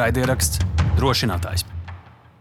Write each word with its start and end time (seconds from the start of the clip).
Raidieraksts 0.00 0.62
drošinātājs. 0.96 1.66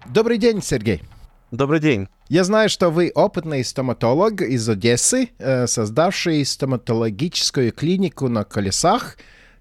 Добрый 0.07 0.37
день, 0.37 0.61
Сергей. 0.61 1.03
Добрый 1.51 1.81
день. 1.81 2.07
Я 2.29 2.45
знаю, 2.45 2.69
что 2.69 2.89
вы 2.89 3.11
опытный 3.13 3.65
стоматолог 3.65 4.41
из 4.41 4.69
Одессы, 4.69 5.31
создавший 5.65 6.45
стоматологическую 6.45 7.73
клинику 7.73 8.29
на 8.29 8.45
колесах, 8.45 9.17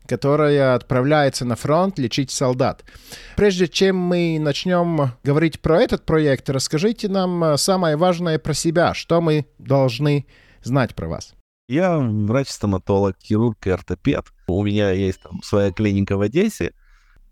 которая 0.06 0.76
отправляется 0.76 1.44
на 1.44 1.56
фронт 1.56 1.98
лечить 1.98 2.30
солдат. 2.30 2.84
Прежде 3.34 3.66
чем 3.66 3.96
мы 3.96 4.38
начнем 4.38 5.10
говорить 5.24 5.60
про 5.60 5.80
этот 5.80 6.06
проект, 6.06 6.48
расскажите 6.50 7.08
нам 7.08 7.58
самое 7.58 7.96
важное 7.96 8.38
про 8.38 8.54
себя, 8.54 8.94
что 8.94 9.20
мы 9.20 9.46
должны 9.58 10.24
знать 10.62 10.94
про 10.94 11.08
вас. 11.08 11.34
Я 11.68 11.98
врач-стоматолог, 11.98 13.16
хирург 13.20 13.66
и 13.66 13.70
ортопед. 13.70 14.24
У 14.46 14.62
меня 14.62 14.92
есть 14.92 15.20
там 15.20 15.42
своя 15.42 15.72
клиника 15.72 16.16
в 16.16 16.20
Одессе. 16.20 16.74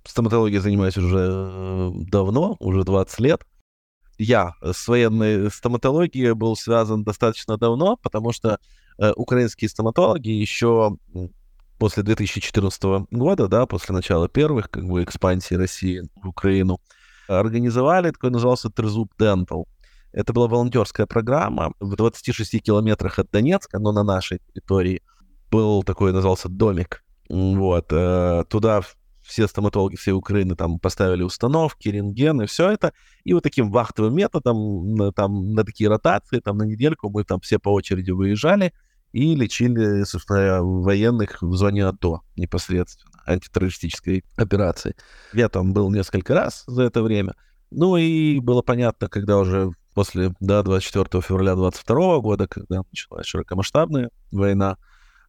Стоматологией 0.06 0.60
занимаюсь 0.60 0.96
уже 0.96 1.18
э, 1.18 1.90
давно, 2.10 2.56
уже 2.60 2.84
20 2.84 3.20
лет. 3.20 3.46
Я 4.18 4.54
с 4.62 4.88
военной 4.88 5.50
стоматологией 5.50 6.32
был 6.32 6.56
связан 6.56 7.04
достаточно 7.04 7.58
давно, 7.58 7.96
потому 7.96 8.32
что 8.32 8.58
э, 8.98 9.12
украинские 9.14 9.68
стоматологи 9.68 10.30
еще 10.30 10.96
после 11.78 12.02
2014 12.02 12.82
года, 13.10 13.48
да, 13.48 13.66
после 13.66 13.94
начала 13.94 14.28
первых 14.28 14.70
как 14.70 14.84
бы 14.84 15.02
экспансии 15.02 15.54
России 15.54 16.08
в 16.22 16.28
Украину, 16.28 16.80
организовали 17.28 18.10
такой 18.10 18.30
назывался 18.30 18.70
Трезуб 18.70 19.12
Dental. 19.18 19.64
Это 20.12 20.32
была 20.32 20.48
волонтерская 20.48 21.06
программа 21.06 21.72
в 21.78 21.94
26 21.94 22.62
километрах 22.62 23.18
от 23.18 23.30
Донецка, 23.30 23.78
но 23.78 23.92
на 23.92 24.02
нашей 24.02 24.40
территории 24.54 25.02
был 25.50 25.82
такой, 25.82 26.12
назывался 26.12 26.48
домик. 26.48 27.04
Вот. 27.28 27.88
Э, 27.90 28.44
туда 28.48 28.80
все 29.26 29.48
стоматологи 29.48 29.96
всей 29.96 30.12
Украины 30.12 30.54
там 30.54 30.78
поставили 30.78 31.22
установки, 31.22 31.88
рентгены, 31.88 32.46
все 32.46 32.70
это. 32.70 32.92
И 33.24 33.34
вот 33.34 33.42
таким 33.42 33.70
вахтовым 33.70 34.14
методом, 34.14 35.12
там, 35.12 35.52
на 35.52 35.64
такие 35.64 35.90
ротации, 35.90 36.40
там, 36.40 36.58
на 36.58 36.62
недельку 36.64 37.10
мы 37.10 37.24
там 37.24 37.40
все 37.40 37.58
по 37.58 37.70
очереди 37.70 38.10
выезжали 38.10 38.72
и 39.12 39.34
лечили, 39.34 40.04
собственно, 40.04 40.62
военных 40.62 41.40
в 41.42 41.54
зоне 41.54 41.86
АТО 41.86 42.22
непосредственно, 42.36 43.12
антитеррористической 43.26 44.24
операции. 44.36 44.94
Я 45.32 45.48
там 45.48 45.72
был 45.72 45.90
несколько 45.90 46.34
раз 46.34 46.64
за 46.66 46.82
это 46.82 47.02
время. 47.02 47.34
Ну 47.70 47.96
и 47.96 48.40
было 48.40 48.62
понятно, 48.62 49.08
когда 49.08 49.38
уже 49.38 49.70
после 49.94 50.34
да, 50.40 50.62
24 50.62 51.22
февраля 51.22 51.54
22 51.54 52.20
года, 52.20 52.46
когда 52.46 52.82
началась 52.90 53.26
широкомасштабная 53.26 54.10
война, 54.30 54.76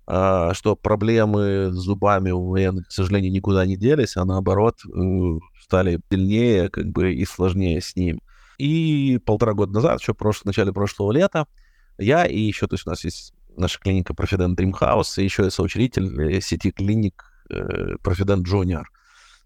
что 0.09 0.77
проблемы 0.81 1.69
с 1.71 1.75
зубами 1.75 2.31
у 2.31 2.47
военных, 2.47 2.87
к 2.87 2.91
сожалению, 2.91 3.31
никуда 3.31 3.65
не 3.65 3.75
делись, 3.75 4.15
а 4.15 4.23
наоборот 4.23 4.77
э, 4.85 5.39
стали 5.61 5.99
сильнее 6.09 6.69
как 6.69 6.85
бы, 6.87 7.13
и 7.13 7.25
сложнее 7.25 7.81
с 7.81 7.95
ним. 7.95 8.21
И 8.57 9.19
полтора 9.25 9.53
года 9.53 9.73
назад, 9.73 9.99
еще 9.99 10.13
в, 10.13 10.45
начале 10.45 10.71
прошлого 10.71 11.11
лета, 11.11 11.45
я 11.97 12.25
и 12.25 12.39
еще, 12.39 12.67
то 12.67 12.75
есть 12.75 12.87
у 12.87 12.89
нас 12.89 13.03
есть 13.03 13.33
наша 13.57 13.79
клиника 13.79 14.13
Profident 14.13 14.55
Dream 14.55 14.71
House, 14.71 15.19
и 15.21 15.23
еще 15.23 15.43
я 15.43 15.51
соучредитель 15.51 16.37
э, 16.37 16.41
сети 16.41 16.71
клиник 16.71 17.25
э, 17.49 17.95
Profident 18.03 18.43
Junior. 18.43 18.83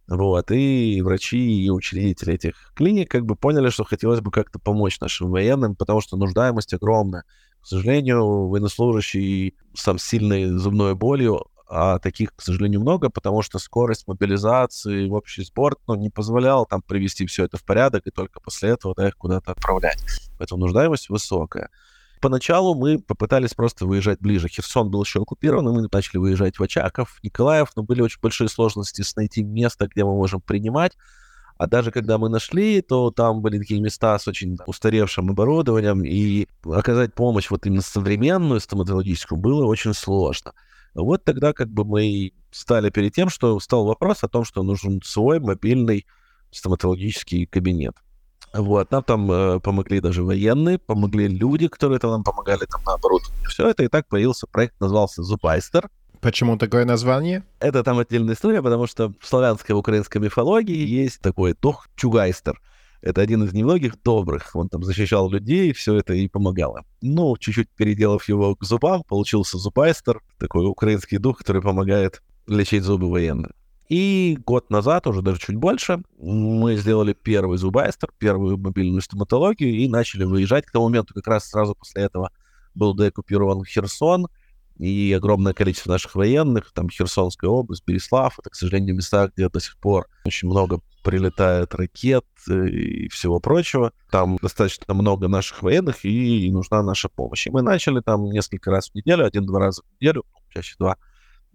Вот, 0.08 0.52
и 0.52 1.02
врачи, 1.02 1.64
и 1.66 1.70
учредители 1.70 2.34
этих 2.34 2.74
клиник 2.76 3.10
как 3.10 3.26
бы 3.26 3.36
поняли, 3.36 3.70
что 3.70 3.84
хотелось 3.84 4.20
бы 4.20 4.30
как-то 4.30 4.60
помочь 4.60 5.00
нашим 5.00 5.32
военным, 5.32 5.76
потому 5.76 6.02
что 6.02 6.18
нуждаемость 6.18 6.74
огромная. 6.74 7.24
К 7.62 7.68
сожалению, 7.68 8.48
военнослужащий 8.48 9.56
сам 9.74 10.00
сильной 10.00 10.46
зубной 10.46 10.96
болью, 10.96 11.46
а 11.74 12.00
таких, 12.00 12.36
к 12.36 12.42
сожалению, 12.42 12.82
много, 12.82 13.10
потому 13.10 13.42
что 13.42 13.58
скорость 13.58 14.06
мобилизации 14.06 15.08
в 15.08 15.14
общий 15.14 15.46
спорт 15.46 15.80
ну, 15.88 15.96
не 15.96 16.10
позволяла 16.10 16.66
там 16.66 16.82
привести 16.82 17.26
все 17.26 17.46
это 17.46 17.58
в 17.58 17.64
порядок 17.64 18.06
и 18.08 18.12
только 18.12 18.42
после 18.42 18.72
этого 18.72 18.94
да, 18.94 19.08
их 19.08 19.16
куда-то 19.16 19.52
отправлять. 19.52 20.04
Поэтому 20.38 20.60
нуждаемость 20.60 21.10
высокая. 21.10 21.70
Поначалу 22.20 22.76
мы 22.76 23.00
попытались 23.00 23.54
просто 23.54 23.86
выезжать 23.86 24.20
ближе. 24.20 24.50
Херсон 24.50 24.92
был 24.92 25.02
еще 25.02 25.22
оккупирован, 25.22 25.68
и 25.70 25.72
мы 25.72 25.88
начали 25.92 26.18
выезжать 26.18 26.60
в 26.60 26.64
Очаков, 26.64 27.20
Николаев, 27.24 27.70
но 27.76 27.84
были 27.84 28.02
очень 28.02 28.20
большие 28.22 28.50
сложности 28.50 29.02
с 29.02 29.16
найти 29.16 29.42
место, 29.42 29.88
где 29.88 30.04
мы 30.04 30.14
можем 30.14 30.42
принимать. 30.42 30.98
А 31.62 31.68
даже 31.68 31.92
когда 31.92 32.18
мы 32.18 32.28
нашли, 32.28 32.82
то 32.82 33.12
там 33.12 33.44
были 33.44 33.60
такие 33.60 33.80
места 33.80 34.18
с 34.18 34.28
очень 34.28 34.58
устаревшим 34.66 35.30
оборудованием, 35.30 36.04
и 36.04 36.48
оказать 36.66 37.14
помощь 37.14 37.52
вот 37.52 37.68
именно 37.68 37.84
современную 37.84 38.60
стоматологическую 38.60 39.40
было 39.40 39.68
очень 39.68 39.94
сложно. 39.94 40.54
Вот 40.96 41.24
тогда 41.24 41.54
как 41.54 41.70
бы 41.70 41.86
мы 41.86 42.32
стали 42.50 42.90
перед 42.90 43.14
тем, 43.14 43.30
что 43.30 43.60
стал 43.60 43.86
вопрос 43.86 44.24
о 44.24 44.28
том, 44.28 44.44
что 44.44 44.64
нужен 44.64 45.04
свой 45.04 45.40
мобильный 45.40 46.08
стоматологический 46.50 47.46
кабинет. 47.46 47.94
Вот, 48.56 48.90
нам 48.90 49.04
там 49.04 49.32
э, 49.32 49.60
помогли 49.60 50.00
даже 50.00 50.24
военные, 50.24 50.80
помогли 50.80 51.28
люди, 51.28 51.68
которые 51.68 52.00
там 52.00 52.10
нам 52.10 52.24
помогали 52.24 52.66
там 52.66 52.82
наоборот. 52.88 53.22
Все 53.48 53.70
это 53.70 53.84
и 53.84 53.88
так 53.88 54.08
появился 54.08 54.48
проект, 54.48 54.80
назывался 54.82 55.22
Зубайстер. 55.22 55.92
Почему 56.22 56.56
такое 56.56 56.86
название? 56.86 57.44
Это 57.60 57.84
там 57.84 57.98
отдельная 57.98 58.36
история, 58.36 58.62
потому 58.62 58.86
что 58.86 59.12
в 59.20 59.26
славянской, 59.26 59.76
украинской 59.76 60.20
мифологии 60.20 60.88
есть 60.88 61.20
такой 61.20 61.56
дух 61.60 61.88
Чугайстер. 61.96 62.62
Это 63.02 63.22
один 63.22 63.44
из 63.44 63.54
немногих 63.54 64.00
добрых. 64.04 64.56
Он 64.56 64.70
там 64.70 64.84
защищал 64.84 65.32
людей, 65.32 65.74
все 65.74 65.96
это 65.96 66.14
и 66.14 66.28
помогало. 66.28 66.86
Ну, 67.02 67.36
чуть-чуть 67.38 67.70
переделав 67.70 68.30
его 68.30 68.56
к 68.56 68.64
зубам, 68.64 69.02
получился 69.02 69.58
Зубайстер, 69.58 70.22
такой 70.38 70.68
украинский 70.68 71.18
дух, 71.18 71.40
который 71.40 71.64
помогает 71.64 72.22
лечить 72.46 72.84
зубы 72.84 73.10
военных. 73.10 73.54
И 73.90 74.38
год 74.46 74.70
назад, 74.70 75.08
уже 75.08 75.24
даже 75.24 75.40
чуть 75.40 75.56
больше, 75.56 76.04
мы 76.20 76.76
сделали 76.78 77.14
первый 77.14 77.58
зубайстер, 77.58 78.10
первую 78.20 78.58
мобильную 78.58 79.02
стоматологию 79.02 79.72
и 79.72 79.90
начали 79.90 80.24
выезжать. 80.24 80.68
К 80.68 80.72
тому 80.72 80.86
моменту 80.86 81.16
как 81.16 81.26
раз 81.26 81.50
сразу 81.50 81.74
после 81.74 82.04
этого 82.04 82.32
был 82.76 82.96
деоккупирован 82.96 83.66
Херсон, 83.66 84.28
и 84.82 85.14
огромное 85.14 85.54
количество 85.54 85.92
наших 85.92 86.16
военных, 86.16 86.72
там 86.74 86.90
Херсонская 86.90 87.50
область, 87.50 87.84
Береслав, 87.86 88.40
это, 88.40 88.50
к 88.50 88.56
сожалению, 88.56 88.96
места, 88.96 89.28
где 89.28 89.48
до 89.48 89.60
сих 89.60 89.78
пор 89.78 90.08
очень 90.26 90.48
много 90.48 90.82
прилетает 91.04 91.76
ракет 91.76 92.26
э, 92.50 92.68
и 92.68 93.08
всего 93.10 93.40
прочего. 93.40 93.94
Там 94.10 94.38
достаточно 94.42 94.92
много 94.96 95.28
наших 95.28 95.62
военных, 95.62 96.04
и 96.04 96.50
нужна 96.52 96.82
наша 96.82 97.10
помощь. 97.10 97.46
И 97.46 97.52
мы 97.52 97.62
начали 97.62 98.00
там 98.00 98.26
несколько 98.26 98.72
раз 98.72 98.90
в 98.90 98.96
неделю, 98.96 99.24
один-два 99.24 99.60
раза 99.60 99.84
в 99.84 100.02
неделю, 100.02 100.24
чаще 100.50 100.76
два, 100.80 100.98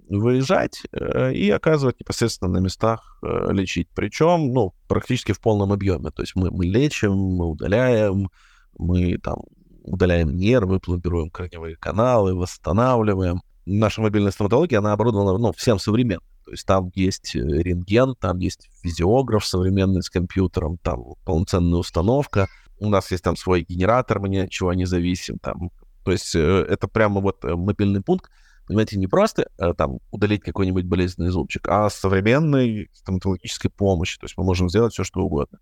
выезжать 0.09 0.83
э, 0.93 1.33
и 1.33 1.51
оказывать 1.51 1.99
непосредственно 1.99 2.53
на 2.53 2.59
местах 2.59 3.19
э, 3.25 3.49
лечить. 3.51 3.89
Причем, 3.93 4.53
ну, 4.53 4.73
практически 4.87 5.33
в 5.33 5.41
полном 5.41 5.73
объеме. 5.73 6.13
То 6.13 6.23
есть 6.23 6.37
мы, 6.37 6.53
мы 6.53 6.65
лечим, 6.65 7.13
мы 7.13 7.47
удаляем, 7.47 8.31
мы 8.79 9.19
там 9.19 9.39
удаляем 9.87 10.37
нервы, 10.37 10.81
пломбируем 10.81 11.31
корневые 11.31 11.77
каналы, 11.77 12.35
восстанавливаем. 12.35 13.43
Наша 13.65 14.01
мобильная 14.01 14.33
стоматология, 14.33 14.79
она 14.79 14.93
оборудована 14.93 15.37
ну, 15.39 15.53
всем 15.53 15.79
современным. 15.79 16.23
То 16.45 16.53
есть 16.53 16.67
там 16.67 16.91
есть 16.95 17.35
э, 17.35 17.41
рентген, 17.41 18.15
там 18.15 18.39
есть 18.39 18.69
физиограф 18.83 19.45
современный 19.45 20.03
с 20.03 20.11
компьютером, 20.11 20.79
там 20.79 21.15
полноценная 21.25 21.79
установка. 21.79 22.49
У 22.79 22.89
нас 22.89 23.11
есть 23.11 23.25
там 23.25 23.37
свой 23.37 23.63
генератор, 23.69 24.21
мы 24.21 24.29
ни 24.29 24.37
от 24.37 24.51
чего 24.51 24.73
не 24.75 24.85
зависим. 24.85 25.39
Там. 25.39 25.71
То 26.05 26.13
есть 26.13 26.35
это 26.35 26.87
прямо 26.87 27.21
вот 27.21 27.43
мобильный 27.43 28.03
пункт, 28.03 28.31
Понимаете, 28.67 28.99
не 28.99 29.07
просто 29.07 29.49
э, 29.59 29.75
там 29.75 30.01
удалить 30.11 30.43
какой-нибудь 30.43 30.85
болезненный 30.85 31.31
зубчик, 31.31 31.69
а 31.69 31.89
современной 31.89 32.91
стоматологической 32.93 33.71
помощью. 33.71 34.19
То 34.19 34.25
есть 34.25 34.37
мы 34.37 34.45
можем 34.45 34.69
сделать 34.69 34.93
все, 34.93 35.05
что 35.05 35.21
угодно. 35.21 35.59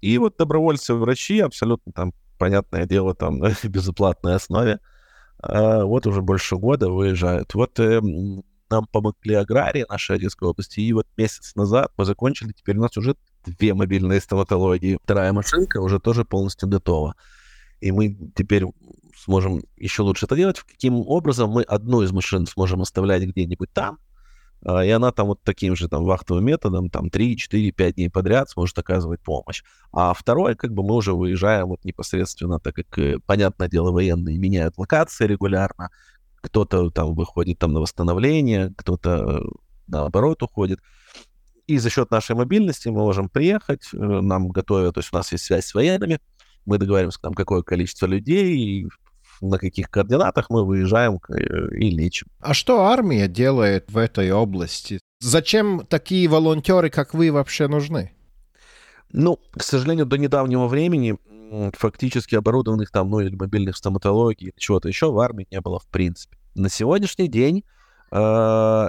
И 0.00 0.16
вот 0.16 0.36
добровольцы, 0.38 0.94
врачи, 0.94 1.40
абсолютно 1.40 1.92
там, 1.92 2.14
понятное 2.36 2.86
дело, 2.86 3.14
там 3.14 3.38
на 3.40 3.52
безоплатной 3.64 4.34
основе, 4.34 4.78
э, 5.42 5.82
вот 5.82 6.06
уже 6.06 6.22
больше 6.22 6.56
года 6.56 6.90
выезжают. 6.90 7.54
Вот 7.54 7.78
э, 7.80 8.00
нам 8.70 8.86
помогли 8.86 9.34
аграрии 9.34 9.86
нашей 9.88 10.16
Одесской 10.16 10.48
области, 10.48 10.80
и 10.80 10.92
вот 10.92 11.06
месяц 11.16 11.54
назад 11.54 11.92
мы 11.96 12.04
закончили, 12.04 12.52
теперь 12.52 12.76
у 12.76 12.82
нас 12.82 12.96
уже 12.96 13.16
две 13.44 13.74
мобильные 13.74 14.20
стоматологии. 14.20 14.98
Вторая 15.02 15.32
машинка 15.32 15.80
уже 15.80 16.00
тоже 16.00 16.24
полностью 16.24 16.68
готова. 16.68 17.14
И 17.80 17.92
мы 17.92 18.16
теперь 18.34 18.64
сможем 19.16 19.62
еще 19.76 20.02
лучше 20.02 20.26
это 20.26 20.36
делать, 20.36 20.60
каким 20.60 20.94
образом 20.96 21.50
мы 21.50 21.62
одну 21.62 22.02
из 22.02 22.12
машин 22.12 22.46
сможем 22.46 22.82
оставлять 22.82 23.22
где-нибудь 23.22 23.72
там, 23.72 23.96
а, 23.96 24.05
и 24.66 24.90
она 24.90 25.12
там 25.12 25.28
вот 25.28 25.40
таким 25.42 25.76
же 25.76 25.88
там 25.88 26.04
вахтовым 26.04 26.44
методом, 26.44 26.90
там 26.90 27.08
3, 27.08 27.36
4, 27.36 27.70
5 27.70 27.94
дней 27.94 28.10
подряд 28.10 28.50
сможет 28.50 28.76
оказывать 28.78 29.20
помощь. 29.20 29.62
А 29.92 30.12
второе, 30.12 30.56
как 30.56 30.72
бы 30.72 30.82
мы 30.82 30.94
уже 30.96 31.12
выезжаем 31.12 31.68
вот 31.68 31.84
непосредственно, 31.84 32.58
так 32.58 32.74
как, 32.74 32.98
э, 32.98 33.18
понятное 33.24 33.68
дело, 33.68 33.92
военные 33.92 34.38
меняют 34.38 34.76
локации 34.76 35.26
регулярно, 35.26 35.90
кто-то 36.40 36.90
там 36.90 37.14
выходит 37.14 37.58
там 37.58 37.72
на 37.74 37.80
восстановление, 37.80 38.72
кто-то 38.76 39.10
э, 39.10 39.40
наоборот 39.86 40.42
уходит. 40.42 40.80
И 41.68 41.78
за 41.78 41.88
счет 41.88 42.10
нашей 42.10 42.34
мобильности 42.34 42.88
мы 42.88 43.02
можем 43.02 43.28
приехать, 43.28 43.88
э, 43.92 43.96
нам 43.96 44.48
готовят, 44.48 44.94
то 44.94 45.00
есть 45.00 45.12
у 45.12 45.16
нас 45.16 45.30
есть 45.30 45.44
связь 45.44 45.66
с 45.66 45.74
военными, 45.74 46.20
мы 46.64 46.78
договариваемся, 46.78 47.20
там, 47.20 47.34
какое 47.34 47.62
количество 47.62 48.06
людей, 48.06 48.88
на 49.40 49.58
каких 49.58 49.90
координатах 49.90 50.50
мы 50.50 50.64
выезжаем 50.64 51.20
э, 51.28 51.76
и 51.76 51.90
лечим. 51.90 52.28
А 52.40 52.54
что 52.54 52.82
армия 52.82 53.28
делает 53.28 53.90
в 53.90 53.98
этой 53.98 54.30
области? 54.32 55.00
Зачем 55.20 55.86
такие 55.86 56.28
волонтеры, 56.28 56.90
как 56.90 57.14
вы, 57.14 57.32
вообще 57.32 57.68
нужны? 57.68 58.12
Ну, 59.12 59.38
к 59.52 59.62
сожалению, 59.62 60.06
до 60.06 60.18
недавнего 60.18 60.66
времени 60.66 61.16
фактически 61.74 62.34
оборудованных 62.34 62.90
там, 62.90 63.10
ну, 63.10 63.20
или 63.20 63.34
мобильных 63.34 63.76
стоматологий, 63.76 64.48
или 64.48 64.54
чего-то 64.56 64.88
еще 64.88 65.10
в 65.10 65.18
армии 65.18 65.46
не 65.50 65.60
было 65.60 65.78
в 65.78 65.86
принципе. 65.86 66.36
На 66.54 66.68
сегодняшний 66.68 67.28
день, 67.28 67.64
э, 68.10 68.88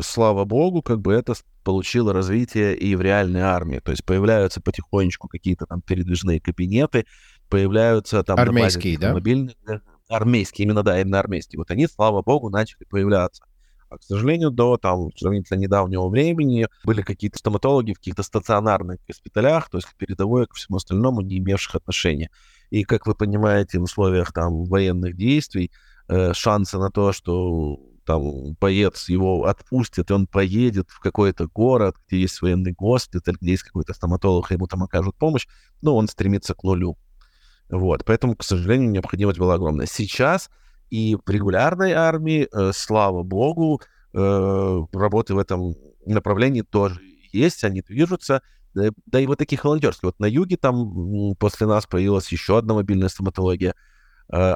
слава 0.00 0.44
богу, 0.44 0.82
как 0.82 1.00
бы 1.00 1.12
это 1.12 1.34
получило 1.64 2.12
развитие 2.12 2.76
и 2.76 2.94
в 2.94 3.00
реальной 3.00 3.40
армии. 3.40 3.80
То 3.80 3.90
есть 3.90 4.04
появляются 4.04 4.60
потихонечку 4.60 5.28
какие-то 5.28 5.66
там 5.66 5.80
передвижные 5.82 6.40
кабинеты, 6.40 7.06
появляются 7.48 8.22
там... 8.22 8.38
Армейские, 8.38 8.98
да? 8.98 9.12
Мобильные, 9.12 9.56
армейские, 10.08 10.66
именно, 10.66 10.82
да, 10.82 11.00
именно 11.00 11.18
армейские. 11.18 11.58
Вот 11.58 11.70
они, 11.70 11.86
слава 11.86 12.22
богу, 12.22 12.50
начали 12.50 12.84
появляться. 12.84 13.44
А, 13.88 13.98
к 13.98 14.02
сожалению, 14.02 14.50
до 14.50 14.76
там 14.76 15.10
сравнительно 15.16 15.58
недавнего 15.58 16.08
времени 16.08 16.66
были 16.84 17.02
какие-то 17.02 17.38
стоматологи 17.38 17.92
в 17.92 17.98
каких-то 17.98 18.22
стационарных 18.22 18.98
госпиталях, 19.06 19.70
то 19.70 19.78
есть 19.78 19.88
передовой 19.96 20.46
ко 20.46 20.54
всему 20.54 20.78
остальному, 20.78 21.20
не 21.20 21.38
имевших 21.38 21.76
отношения. 21.76 22.30
И, 22.70 22.82
как 22.82 23.06
вы 23.06 23.14
понимаете, 23.14 23.78
в 23.78 23.84
условиях 23.84 24.32
там 24.32 24.64
военных 24.64 25.16
действий 25.16 25.70
э, 26.08 26.32
шансы 26.32 26.78
на 26.78 26.90
то, 26.90 27.12
что 27.12 27.78
там 28.04 28.54
боец 28.60 29.08
его 29.08 29.44
отпустит, 29.46 30.10
и 30.10 30.14
он 30.14 30.26
поедет 30.26 30.90
в 30.90 31.00
какой-то 31.00 31.48
город, 31.48 31.96
где 32.06 32.20
есть 32.20 32.40
военный 32.40 32.72
госпиталь, 32.72 33.36
где 33.40 33.52
есть 33.52 33.64
какой-то 33.64 33.94
стоматолог, 33.94 34.50
и 34.50 34.54
ему 34.54 34.66
там 34.66 34.84
окажут 34.84 35.16
помощь, 35.16 35.46
ну, 35.82 35.94
он 35.94 36.08
стремится 36.08 36.54
к 36.54 36.62
нулю. 36.62 36.96
Вот, 37.68 38.04
поэтому, 38.04 38.36
к 38.36 38.44
сожалению, 38.44 38.90
необходимость 38.90 39.38
была 39.38 39.54
огромная. 39.54 39.86
Сейчас 39.86 40.50
и 40.90 41.16
в 41.16 41.28
регулярной 41.28 41.92
армии, 41.92 42.48
э, 42.52 42.72
слава 42.72 43.22
богу, 43.22 43.80
э, 44.12 44.82
работы 44.92 45.34
в 45.34 45.38
этом 45.38 45.74
направлении 46.06 46.62
тоже 46.62 47.00
есть, 47.32 47.64
они 47.64 47.82
движутся. 47.82 48.42
Да, 48.74 48.90
да 49.06 49.20
и 49.20 49.26
вот 49.26 49.38
таких 49.38 49.64
волонтерских. 49.64 50.04
Вот 50.04 50.20
на 50.20 50.26
юге 50.26 50.56
там 50.56 51.34
после 51.36 51.66
нас 51.66 51.86
появилась 51.86 52.30
еще 52.30 52.58
одна 52.58 52.74
мобильная 52.74 53.08
стоматология, 53.08 53.70
э, 53.70 53.74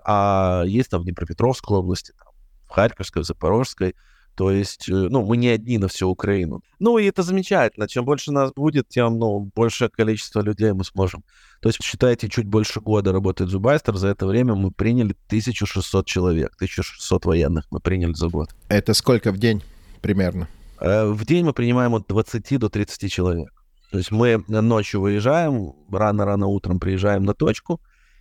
а 0.05 0.63
есть 0.67 0.91
там 0.91 1.03
в 1.03 1.05
Днепропетровской 1.05 1.79
области, 1.79 2.13
там, 2.13 2.33
в 2.67 2.71
Харьковской, 2.71 3.23
в 3.23 3.27
Запорожской. 3.27 3.97
То 4.35 4.51
есть, 4.51 4.89
э, 4.89 4.93
ну, 4.93 5.25
мы 5.25 5.37
не 5.37 5.49
одни 5.49 5.79
на 5.79 5.89
всю 5.89 6.09
Украину. 6.09 6.63
Ну, 6.79 6.99
и 6.99 7.05
это 7.05 7.23
замечательно. 7.23 7.89
Чем 7.89 8.05
больше 8.05 8.33
нас 8.33 8.53
будет, 8.53 8.89
тем, 8.89 9.19
ну, 9.19 9.51
большее 9.55 9.91
количество 9.91 10.41
людей 10.41 10.73
мы 10.73 10.85
сможем. 10.85 11.25
То 11.61 11.69
есть, 11.69 11.83
считайте, 11.83 12.29
чуть 12.29 12.47
больше 12.47 12.81
года 12.81 13.13
работает 13.13 13.51
Зубайстер. 13.51 13.97
За 13.97 14.09
это 14.09 14.27
время 14.27 14.55
мы 14.55 14.71
приняли 14.71 15.15
1600 15.27 16.07
человек. 16.07 16.53
1600 16.57 17.25
военных 17.27 17.67
мы 17.71 17.81
приняли 17.81 18.15
за 18.15 18.29
год. 18.29 18.51
Это 18.69 18.95
сколько 18.95 19.33
в 19.33 19.39
день 19.39 19.63
примерно? 20.01 20.49
Э, 20.81 21.07
в 21.07 21.25
день 21.27 21.45
мы 21.45 21.53
принимаем 21.53 21.95
от 21.95 22.07
20 22.09 22.59
до 22.59 22.69
30 22.69 23.13
человек. 23.13 23.53
То 23.91 23.99
есть 23.99 24.11
мы 24.11 24.43
ночью 24.49 25.01
выезжаем, 25.01 25.73
рано-рано 25.91 26.47
утром 26.47 26.79
приезжаем 26.79 27.25
на 27.25 27.35
точку 27.35 27.81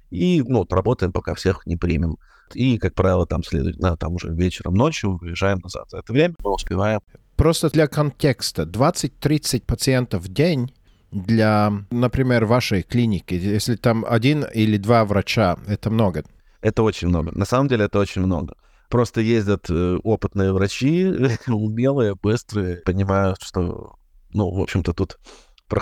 и, 0.10 0.44
ну, 0.46 0.66
работаем, 0.70 1.12
пока 1.12 1.36
всех 1.36 1.66
не 1.66 1.78
примем. 1.78 2.18
И, 2.56 2.78
как 2.78 2.94
правило, 2.94 3.26
там 3.26 3.44
следует, 3.44 3.78
да, 3.78 3.96
там 3.96 4.14
уже 4.14 4.30
вечером, 4.30 4.76
ночью 4.76 5.18
выезжаем 5.18 5.60
назад. 5.60 5.90
За 5.90 6.00
это 6.00 6.14
время 6.14 6.36
мы 6.44 6.54
успеваем. 6.54 7.02
Просто 7.36 7.70
для 7.70 7.88
контекста. 7.88 8.64
20-30 8.64 9.64
пациентов 9.66 10.24
в 10.24 10.28
день 10.28 10.72
для, 11.12 11.72
например, 11.90 12.46
вашей 12.46 12.84
клиники, 12.84 13.34
если 13.34 13.76
там 13.76 14.06
один 14.08 14.44
или 14.44 14.78
два 14.78 15.06
врача, 15.06 15.58
это 15.68 15.90
много? 15.90 16.24
Это 16.62 16.84
очень 16.84 17.08
много. 17.08 17.32
На 17.32 17.46
самом 17.46 17.68
деле 17.68 17.86
это 17.86 18.00
очень 18.00 18.22
много. 18.22 18.56
Просто 18.90 19.22
ездят 19.22 19.70
э, 19.70 19.98
опытные 20.04 20.52
врачи, 20.52 21.08
умелые, 21.48 22.16
быстрые, 22.16 22.78
понимают, 22.78 23.42
что, 23.42 23.96
ну, 24.34 24.52
в 24.52 24.62
общем-то, 24.62 24.94
тут 24.94 25.20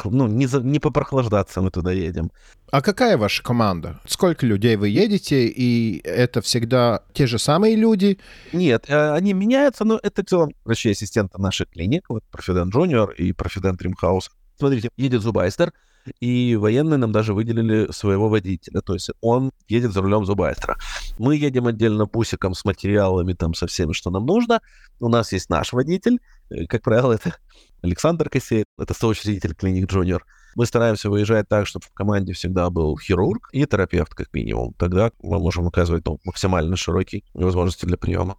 ну, 0.06 0.28
не, 0.28 0.48
за, 0.48 0.62
не 0.62 0.80
попрохлаждаться 0.80 1.62
мы 1.62 1.72
туда 1.72 1.92
едем. 1.92 2.31
А 2.72 2.81
какая 2.81 3.18
ваша 3.18 3.44
команда? 3.44 4.00
Сколько 4.06 4.45
людей 4.45 4.75
вы 4.75 4.89
едете, 4.89 5.48
и 5.48 6.01
это 6.04 6.42
всегда 6.42 7.04
те 7.13 7.28
же 7.28 7.39
самые 7.39 7.75
люди? 7.75 8.19
Нет, 8.54 8.86
э, 8.88 9.12
они 9.13 9.34
меняются, 9.34 9.86
но 9.86 10.00
это 10.01 10.24
в 10.24 10.25
целом 10.25 10.54
врачи-ассистенты 10.66 11.39
наших 11.42 11.69
клиник, 11.69 12.10
вот 12.10 12.24
Профидент 12.31 12.74
Джуниор 12.74 13.12
и 13.12 13.31
Профидент 13.34 13.81
Римхаус. 13.81 14.30
Смотрите, 14.57 14.89
едет 14.98 15.22
Зубайстер, 15.22 15.72
и 16.19 16.56
военные 16.56 16.98
нам 16.98 17.12
даже 17.12 17.34
выделили 17.34 17.92
своего 17.92 18.30
водителя, 18.30 18.81
то 18.81 18.94
есть 18.94 19.10
он 19.22 19.51
едет 19.68 19.92
за 19.92 20.01
рулем 20.01 20.25
Зубайстера. 20.25 20.78
Мы 21.18 21.36
едем 21.36 21.68
отдельно 21.68 22.06
бусиком 22.06 22.54
с 22.54 22.66
материалами, 22.66 23.34
там, 23.34 23.54
со 23.54 23.68
всем, 23.68 23.94
что 23.94 24.10
нам 24.10 24.25
нужно. 24.25 24.62
У 25.00 25.10
нас 25.10 25.31
есть 25.31 25.50
наш 25.50 25.74
водитель, 25.74 26.19
э, 26.50 26.66
как 26.66 26.84
правило, 26.84 27.13
это 27.13 27.36
Александр 27.81 28.29
Косей, 28.29 28.65
это 28.77 28.94
соучредитель 28.94 29.53
клиник 29.53 29.89
Джуниор. 29.89 30.25
Мы 30.56 30.65
стараемся 30.65 31.09
выезжать 31.09 31.47
так, 31.47 31.68
чтобы 31.68 31.85
в 31.85 31.94
команде 31.94 32.33
всегда 32.33 32.69
был 32.69 32.97
хирург 32.97 33.50
и 33.51 33.65
терапевт, 33.65 34.15
как 34.15 34.33
минимум. 34.33 34.74
Тогда 34.74 35.12
мы 35.21 35.39
можем 35.39 35.68
оказывать 35.68 36.06
ну, 36.06 36.19
максимально 36.25 36.75
широкие 36.75 37.24
возможности 37.33 37.85
для 37.85 37.97
приема. 37.97 38.38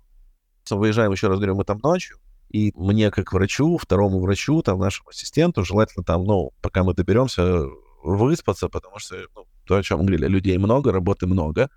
Выезжаем, 0.68 1.12
еще 1.12 1.28
раз 1.28 1.38
говорю, 1.38 1.54
мы 1.54 1.64
там 1.64 1.78
ночью, 1.82 2.18
и 2.50 2.72
мне, 2.74 3.10
как 3.10 3.32
врачу, 3.32 3.78
второму 3.78 4.20
врачу, 4.20 4.62
там, 4.62 4.80
нашему 4.80 5.10
ассистенту, 5.10 5.64
желательно 5.64 6.04
там, 6.04 6.24
ну, 6.24 6.50
пока 6.60 6.82
мы 6.82 6.94
доберемся, 6.94 7.62
выспаться, 8.02 8.68
потому 8.68 8.98
что, 8.98 9.16
ну, 9.36 9.46
то, 9.64 9.76
о 9.76 9.82
чем 9.82 10.00
говорили, 10.00 10.26
людей 10.26 10.58
много, 10.58 10.92
работы 10.92 11.26
много. 11.26 11.70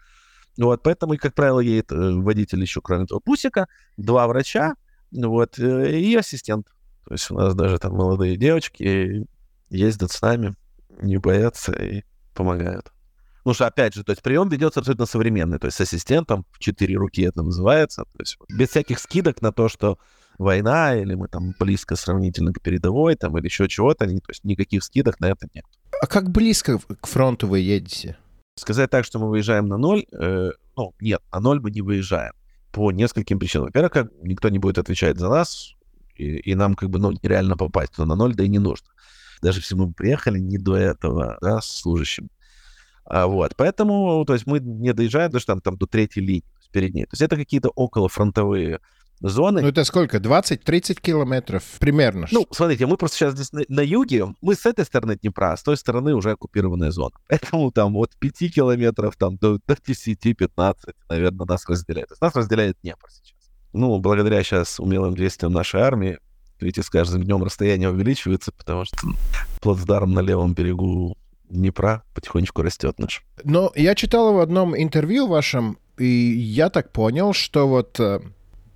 Вот, 0.58 0.84
поэтому, 0.84 1.16
как 1.18 1.34
правило, 1.34 1.60
едет 1.60 1.92
э, 1.92 1.96
водитель 1.96 2.62
еще, 2.62 2.82
кроме 2.82 3.06
того, 3.06 3.22
пусика, 3.22 3.68
два 3.98 4.28
врача, 4.28 4.76
вот, 5.12 5.60
э, 5.60 6.00
и 6.00 6.16
ассистент. 6.16 6.68
То 7.06 7.14
есть 7.14 7.30
у 7.32 7.36
нас 7.36 7.56
даже 7.56 7.78
там 7.80 7.94
молодые 7.94 8.38
девочки 8.38 9.26
ездят 9.70 10.12
с 10.12 10.22
нами, 10.22 10.56
не 11.02 11.18
боятся 11.18 11.72
и 11.74 12.04
помогают. 12.34 12.92
Ну 13.44 13.54
что, 13.54 13.66
опять 13.66 13.96
же, 13.96 14.04
то 14.04 14.12
есть 14.12 14.22
прием 14.22 14.50
ведется 14.50 14.82
абсолютно 14.82 15.06
современный, 15.06 15.58
то 15.58 15.66
есть 15.66 15.78
с 15.78 15.82
ассистентом 15.82 16.46
в 16.52 16.60
четыре 16.60 16.96
руки 16.96 17.24
это 17.24 17.42
называется, 17.42 18.04
то 18.04 18.20
есть 18.20 18.38
без 18.50 18.70
всяких 18.70 19.00
скидок 19.00 19.42
на 19.42 19.52
то, 19.52 19.68
что 19.68 19.98
война 20.38 20.96
или 20.96 21.16
мы 21.16 21.28
там 21.28 21.54
близко 21.60 21.96
сравнительно 21.96 22.54
к 22.54 22.62
передовой 22.62 23.16
там 23.16 23.38
или 23.38 23.46
еще 23.46 23.68
чего-то, 23.68 24.06
то 24.06 24.12
есть 24.12 24.44
никаких 24.44 24.84
скидок 24.84 25.20
на 25.20 25.26
это 25.26 25.48
нет. 25.54 25.66
А 26.02 26.06
как 26.06 26.30
близко 26.30 26.80
к 26.80 27.08
фронту 27.08 27.48
вы 27.48 27.60
едете? 27.60 28.18
Сказать 28.58 28.92
так, 28.92 29.06
что 29.06 29.18
мы 29.18 29.30
выезжаем 29.30 29.68
на 29.68 29.78
ноль, 29.78 30.06
э, 30.12 30.52
ну, 30.78 30.94
нет, 31.00 31.22
на 31.32 31.40
ноль 31.40 31.62
мы 31.62 31.72
не 31.72 31.82
выезжаем 31.82 32.34
по 32.72 32.92
нескольким 32.92 33.40
причинам. 33.40 33.68
Во-первых, 33.68 34.12
никто 34.22 34.50
не 34.50 34.60
будет 34.60 34.78
отвечать 34.78 35.18
за 35.18 35.30
нас, 35.30 35.74
и, 36.16 36.38
и 36.38 36.56
нам 36.56 36.76
как 36.76 36.90
бы 36.90 37.00
ну, 37.00 37.12
нереально 37.12 37.58
попасть 37.58 37.98
но 37.98 38.06
на 38.06 38.16
ноль, 38.16 38.36
да 38.36 38.44
и 38.44 38.50
не 38.50 38.60
нужно. 38.60 38.88
Даже 39.42 39.60
если 39.60 39.76
мы 39.76 39.92
приехали 39.92 40.40
не 40.40 40.58
до 40.58 40.76
этого, 40.76 41.38
да, 41.42 41.62
с 41.62 41.82
служащим. 41.82 42.30
А, 43.06 43.28
вот, 43.28 43.56
поэтому, 43.56 44.24
то 44.26 44.34
есть 44.34 44.46
мы 44.46 44.60
не 44.60 44.94
доезжаем 44.94 45.32
даже 45.32 45.46
там, 45.46 45.62
там 45.62 45.78
до 45.78 45.88
третьей 45.88 46.24
линии, 46.24 46.46
перед 46.72 46.94
ней. 46.94 47.04
То 47.06 47.14
есть 47.14 47.22
это 47.22 47.36
какие-то 47.36 47.70
околофронтовые 47.70 48.80
зоны. 49.20 49.62
Ну 49.62 49.68
это 49.68 49.84
сколько? 49.84 50.18
20-30 50.18 51.02
километров 51.02 51.64
примерно? 51.80 52.28
Ну, 52.32 52.48
смотрите, 52.52 52.86
мы 52.86 52.98
просто 52.98 53.18
сейчас 53.18 53.34
здесь 53.34 53.52
на, 53.52 53.64
на 53.68 53.82
юге, 53.82 54.34
мы 54.42 54.56
с 54.56 54.66
этой 54.66 54.86
стороны 54.86 55.18
Днепра, 55.18 55.54
а 55.54 55.58
с 55.58 55.64
той 55.64 55.78
стороны 55.78 56.16
уже 56.16 56.32
оккупированная 56.32 56.92
зона. 56.92 57.16
Поэтому 57.28 57.72
там 57.72 57.96
от 57.98 58.16
5 58.18 58.54
километров 58.54 59.16
там, 59.18 59.38
до, 59.38 59.60
до 59.66 59.74
10-15, 59.74 60.76
наверное, 61.10 61.46
нас 61.46 61.68
разделяет. 61.68 62.10
То 62.10 62.14
есть 62.14 62.22
нас 62.22 62.36
разделяет 62.36 62.78
Днепр 62.82 63.08
сейчас 63.10 63.41
ну, 63.74 64.00
благодаря 64.00 64.44
сейчас 64.44 64.80
умелым 64.80 65.16
действиям 65.16 65.54
нашей 65.54 65.82
армии, 65.82 66.20
видите, 66.60 66.84
с 66.84 66.90
каждым 66.90 67.24
днем 67.24 67.44
расстояние 67.44 67.90
увеличивается, 67.90 68.52
потому 68.52 68.86
что 68.86 68.98
плацдарм 69.62 70.12
на 70.12 70.20
левом 70.20 70.54
берегу 70.54 71.18
Днепра 71.50 72.04
потихонечку 72.16 72.62
растет 72.62 72.98
наш. 72.98 73.24
Но 73.44 73.74
я 73.76 73.94
читал 73.94 74.34
в 74.34 74.40
одном 74.40 74.76
интервью 74.76 75.28
вашем, 75.28 75.78
и 75.98 76.06
я 76.06 76.70
так 76.70 76.94
понял, 76.94 77.34
что 77.34 77.68
вот 77.68 78.00
э, 78.00 78.22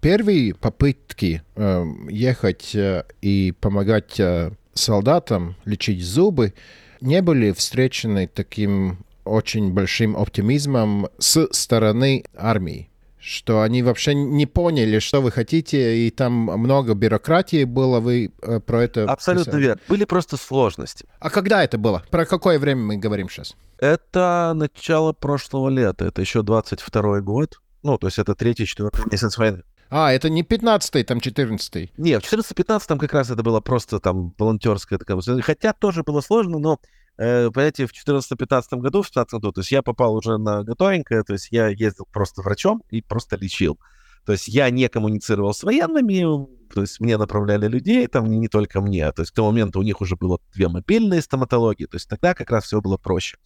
первые 0.02 0.54
попытки 0.54 1.42
э, 1.56 1.86
ехать 2.10 2.76
э, 2.76 3.06
и 3.22 3.54
помогать 3.62 4.20
э, 4.20 4.52
солдатам 4.74 5.56
лечить 5.64 6.04
зубы 6.04 6.54
не 7.00 7.22
были 7.22 7.54
встречены 7.54 8.28
таким 8.28 9.06
очень 9.24 9.72
большим 9.72 10.18
оптимизмом 10.18 11.08
с 11.18 11.48
стороны 11.52 12.26
армии 12.36 12.90
что 13.26 13.62
они 13.62 13.82
вообще 13.82 14.14
не 14.14 14.46
поняли, 14.46 15.00
что 15.00 15.20
вы 15.20 15.32
хотите, 15.32 15.98
и 15.98 16.12
там 16.12 16.34
много 16.34 16.94
бюрократии 16.94 17.64
было, 17.64 18.00
вы 18.00 18.32
э, 18.42 18.60
про 18.60 18.84
это... 18.84 19.06
Абсолютно 19.06 19.46
писали. 19.46 19.64
верно. 19.64 19.82
Были 19.88 20.06
просто 20.06 20.38
сложности. 20.38 21.08
А 21.20 21.32
когда 21.32 21.64
это 21.64 21.80
было? 21.80 22.04
Про 22.12 22.26
какое 22.26 22.60
время 22.60 22.82
мы 22.82 22.98
говорим 22.98 23.28
сейчас? 23.28 23.56
Это 23.80 24.54
начало 24.56 25.12
прошлого 25.14 25.70
лета, 25.70 26.06
это 26.06 26.22
еще 26.22 26.44
22 26.44 27.22
год. 27.22 27.60
Ну, 27.82 27.98
то 27.98 28.08
есть 28.08 28.20
это 28.20 28.36
третий, 28.36 28.68
четвертый 28.68 29.04
месяц 29.12 29.38
войны. 29.40 29.64
А, 29.90 30.12
это 30.12 30.30
не 30.30 30.44
15-й, 30.44 31.04
там 31.04 31.18
14-й. 31.18 31.92
Нет, 31.98 32.24
в 32.24 32.32
14-15 32.32 32.84
там 32.88 33.00
как 33.00 33.14
раз 33.14 33.32
это 33.32 33.42
было 33.42 33.60
просто 33.60 34.00
там 34.00 34.34
волонтерская 34.38 35.00
такая... 35.00 35.20
Хотя 35.42 35.74
тоже 35.74 36.04
было 36.04 36.22
сложно, 36.22 36.60
но 36.60 36.80
э, 37.18 37.50
понимаете, 37.52 37.88
в 37.88 37.92
2014-2015 37.92 38.80
году, 38.80 39.02
в 39.02 39.12
2015 39.12 39.34
году, 39.34 39.52
то 39.52 39.62
есть 39.62 39.72
я 39.72 39.82
попал 39.82 40.16
уже 40.16 40.38
на 40.38 40.64
готовенькое, 40.64 41.24
то 41.24 41.34
есть 41.34 41.50
я 41.52 41.68
ездил 41.68 42.08
просто 42.12 42.42
врачом 42.42 42.84
и 42.90 43.02
просто 43.02 43.38
лечил. 43.38 43.80
То 44.26 44.32
есть 44.32 44.48
я 44.48 44.70
не 44.72 44.90
коммуницировал 44.90 45.54
с 45.54 45.64
военными, 45.64 46.48
то 46.74 46.82
есть 46.82 47.00
мне 47.00 47.18
направляли 47.18 47.68
людей, 47.68 48.08
там 48.08 48.26
не 48.26 48.48
только 48.48 48.82
мне. 48.82 49.12
То 49.12 49.22
есть 49.22 49.32
к 49.32 49.36
тому 49.36 49.52
моменту 49.52 49.80
у 49.80 49.84
них 49.84 50.02
уже 50.02 50.16
было 50.16 50.40
две 50.54 50.68
мобильные 50.68 51.22
стоматологии, 51.22 51.86
то 51.86 51.96
есть 51.96 52.10
тогда 52.10 52.34
как 52.34 52.50
раз 52.50 52.66
все 52.66 52.82
было 52.82 52.98
проще. 52.98 53.38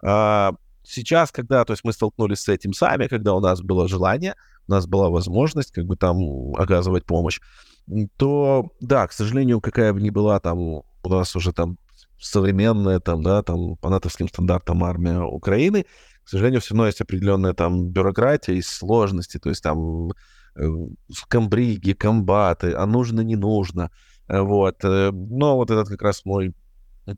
А, 0.00 0.52
сейчас, 0.84 1.32
когда 1.32 1.64
то 1.64 1.72
есть 1.72 1.82
мы 1.84 1.92
столкнулись 1.92 2.40
с 2.40 2.48
этим 2.48 2.72
сами, 2.72 3.08
когда 3.08 3.34
у 3.34 3.40
нас 3.40 3.60
было 3.60 3.88
желание, 3.88 4.36
у 4.68 4.72
нас 4.72 4.86
была 4.86 5.10
возможность 5.10 5.72
как 5.72 5.86
бы 5.86 5.96
там 5.96 6.54
оказывать 6.54 7.04
помощь, 7.04 7.40
то 8.16 8.70
да, 8.80 9.08
к 9.08 9.12
сожалению, 9.12 9.60
какая 9.60 9.92
бы 9.92 10.00
ни 10.00 10.10
была 10.10 10.38
там 10.38 10.58
у 10.58 10.84
нас 11.04 11.34
уже 11.34 11.52
там 11.52 11.78
современная 12.22 13.00
там, 13.00 13.22
да, 13.22 13.42
там 13.42 13.76
по 13.76 13.90
натовским 13.90 14.28
стандартам 14.28 14.84
армия 14.84 15.20
Украины, 15.20 15.86
к 16.24 16.28
сожалению, 16.28 16.60
все 16.60 16.74
равно 16.74 16.86
есть 16.86 17.00
определенная 17.00 17.52
там 17.52 17.88
бюрократия 17.88 18.54
и 18.54 18.62
сложности, 18.62 19.38
то 19.38 19.48
есть 19.48 19.62
там 19.62 20.10
э, 20.54 20.64
комбриги, 21.28 21.92
комбаты, 21.92 22.74
а 22.74 22.86
нужно, 22.86 23.22
не 23.22 23.36
нужно. 23.36 23.90
Э, 24.28 24.40
вот. 24.40 24.84
Э, 24.84 25.10
но 25.12 25.56
вот 25.56 25.70
этот 25.70 25.88
как 25.88 26.02
раз 26.02 26.24
мой 26.24 26.54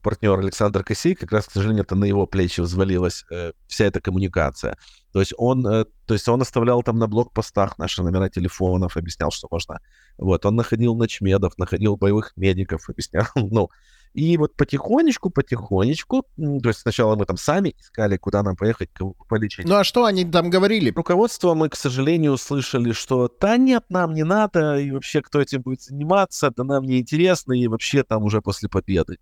партнер 0.03 0.39
Александр 0.39 0.83
Косей, 0.83 1.15
как 1.15 1.33
раз, 1.33 1.47
к 1.47 1.53
сожалению, 1.53 1.85
это 1.85 1.95
на 1.95 2.07
его 2.07 2.27
плечи 2.27 2.61
взвалилась 2.61 3.25
э, 3.31 3.53
вся 3.67 3.85
эта 3.85 4.01
коммуникация. 4.01 4.79
То 5.13 5.21
есть 5.21 5.35
он, 5.37 5.67
э, 5.67 5.85
то 6.07 6.15
есть 6.15 6.27
он 6.29 6.41
оставлял 6.41 6.83
там 6.83 6.99
на 6.99 7.07
блокпостах 7.07 7.79
наши 7.79 8.03
номера 8.03 8.31
телефонов, 8.31 8.97
объяснял, 8.97 9.31
что 9.31 9.49
можно. 9.51 9.81
Вот, 10.17 10.47
он 10.47 10.57
находил 10.57 10.97
ночмедов, 10.97 11.59
находил 11.59 11.97
боевых 11.97 12.33
медиков, 12.37 12.89
объяснял, 12.89 13.27
ну, 13.35 13.69
и 14.15 14.37
вот 14.37 14.55
потихонечку, 14.55 15.29
потихонечку, 15.29 16.25
то 16.37 16.69
есть 16.69 16.81
сначала 16.81 17.17
мы 17.17 17.27
там 17.27 17.37
сами 17.37 17.75
искали, 17.79 18.17
куда 18.17 18.43
нам 18.45 18.55
поехать, 18.57 18.91
кого 18.93 19.15
полечить. 19.29 19.67
Ну 19.67 19.75
а 19.75 19.85
что 19.85 20.05
они 20.05 20.25
там 20.25 20.51
говорили? 20.51 20.93
Руководство 20.95 21.55
мы, 21.55 21.69
к 21.69 21.77
сожалению, 21.77 22.33
услышали, 22.33 22.93
что 22.93 23.29
да 23.41 23.57
нет, 23.57 23.85
нам 23.89 24.15
не 24.15 24.25
надо, 24.25 24.79
и 24.79 24.93
вообще 24.93 25.21
кто 25.21 25.41
этим 25.41 25.63
будет 25.63 25.83
заниматься, 25.83 26.53
да 26.57 26.63
нам 26.63 26.85
не 26.85 27.01
интересно, 27.01 27.53
и 27.53 27.67
вообще 27.67 28.05
там 28.05 28.23
уже 28.23 28.41
после 28.41 28.69
победы. 28.69 29.19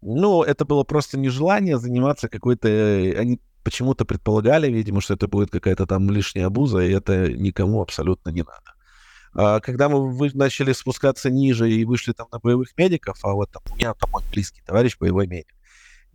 Ну, 0.00 0.42
это 0.42 0.64
было 0.64 0.84
просто 0.84 1.18
нежелание 1.18 1.78
заниматься 1.78 2.28
какой-то... 2.28 2.68
Э, 2.68 3.18
они 3.18 3.40
почему-то 3.62 4.04
предполагали, 4.04 4.70
видимо, 4.70 5.00
что 5.00 5.14
это 5.14 5.28
будет 5.28 5.50
какая-то 5.50 5.86
там 5.86 6.10
лишняя 6.10 6.46
обуза, 6.46 6.80
и 6.80 6.92
это 6.92 7.32
никому 7.32 7.80
абсолютно 7.80 8.30
не 8.30 8.42
надо. 8.42 8.73
А, 9.34 9.60
когда 9.60 9.88
мы 9.88 10.30
начали 10.34 10.72
спускаться 10.72 11.30
ниже 11.30 11.70
и 11.70 11.84
вышли 11.84 12.12
там 12.12 12.28
на 12.30 12.38
боевых 12.38 12.76
медиков, 12.76 13.18
а 13.24 13.32
вот 13.32 13.50
там 13.50 13.62
у 13.70 13.76
меня 13.76 13.94
там 13.94 14.10
мой 14.10 14.22
близкий 14.30 14.62
товарищ 14.62 14.96
боевой 14.98 15.26
медик, 15.26 15.54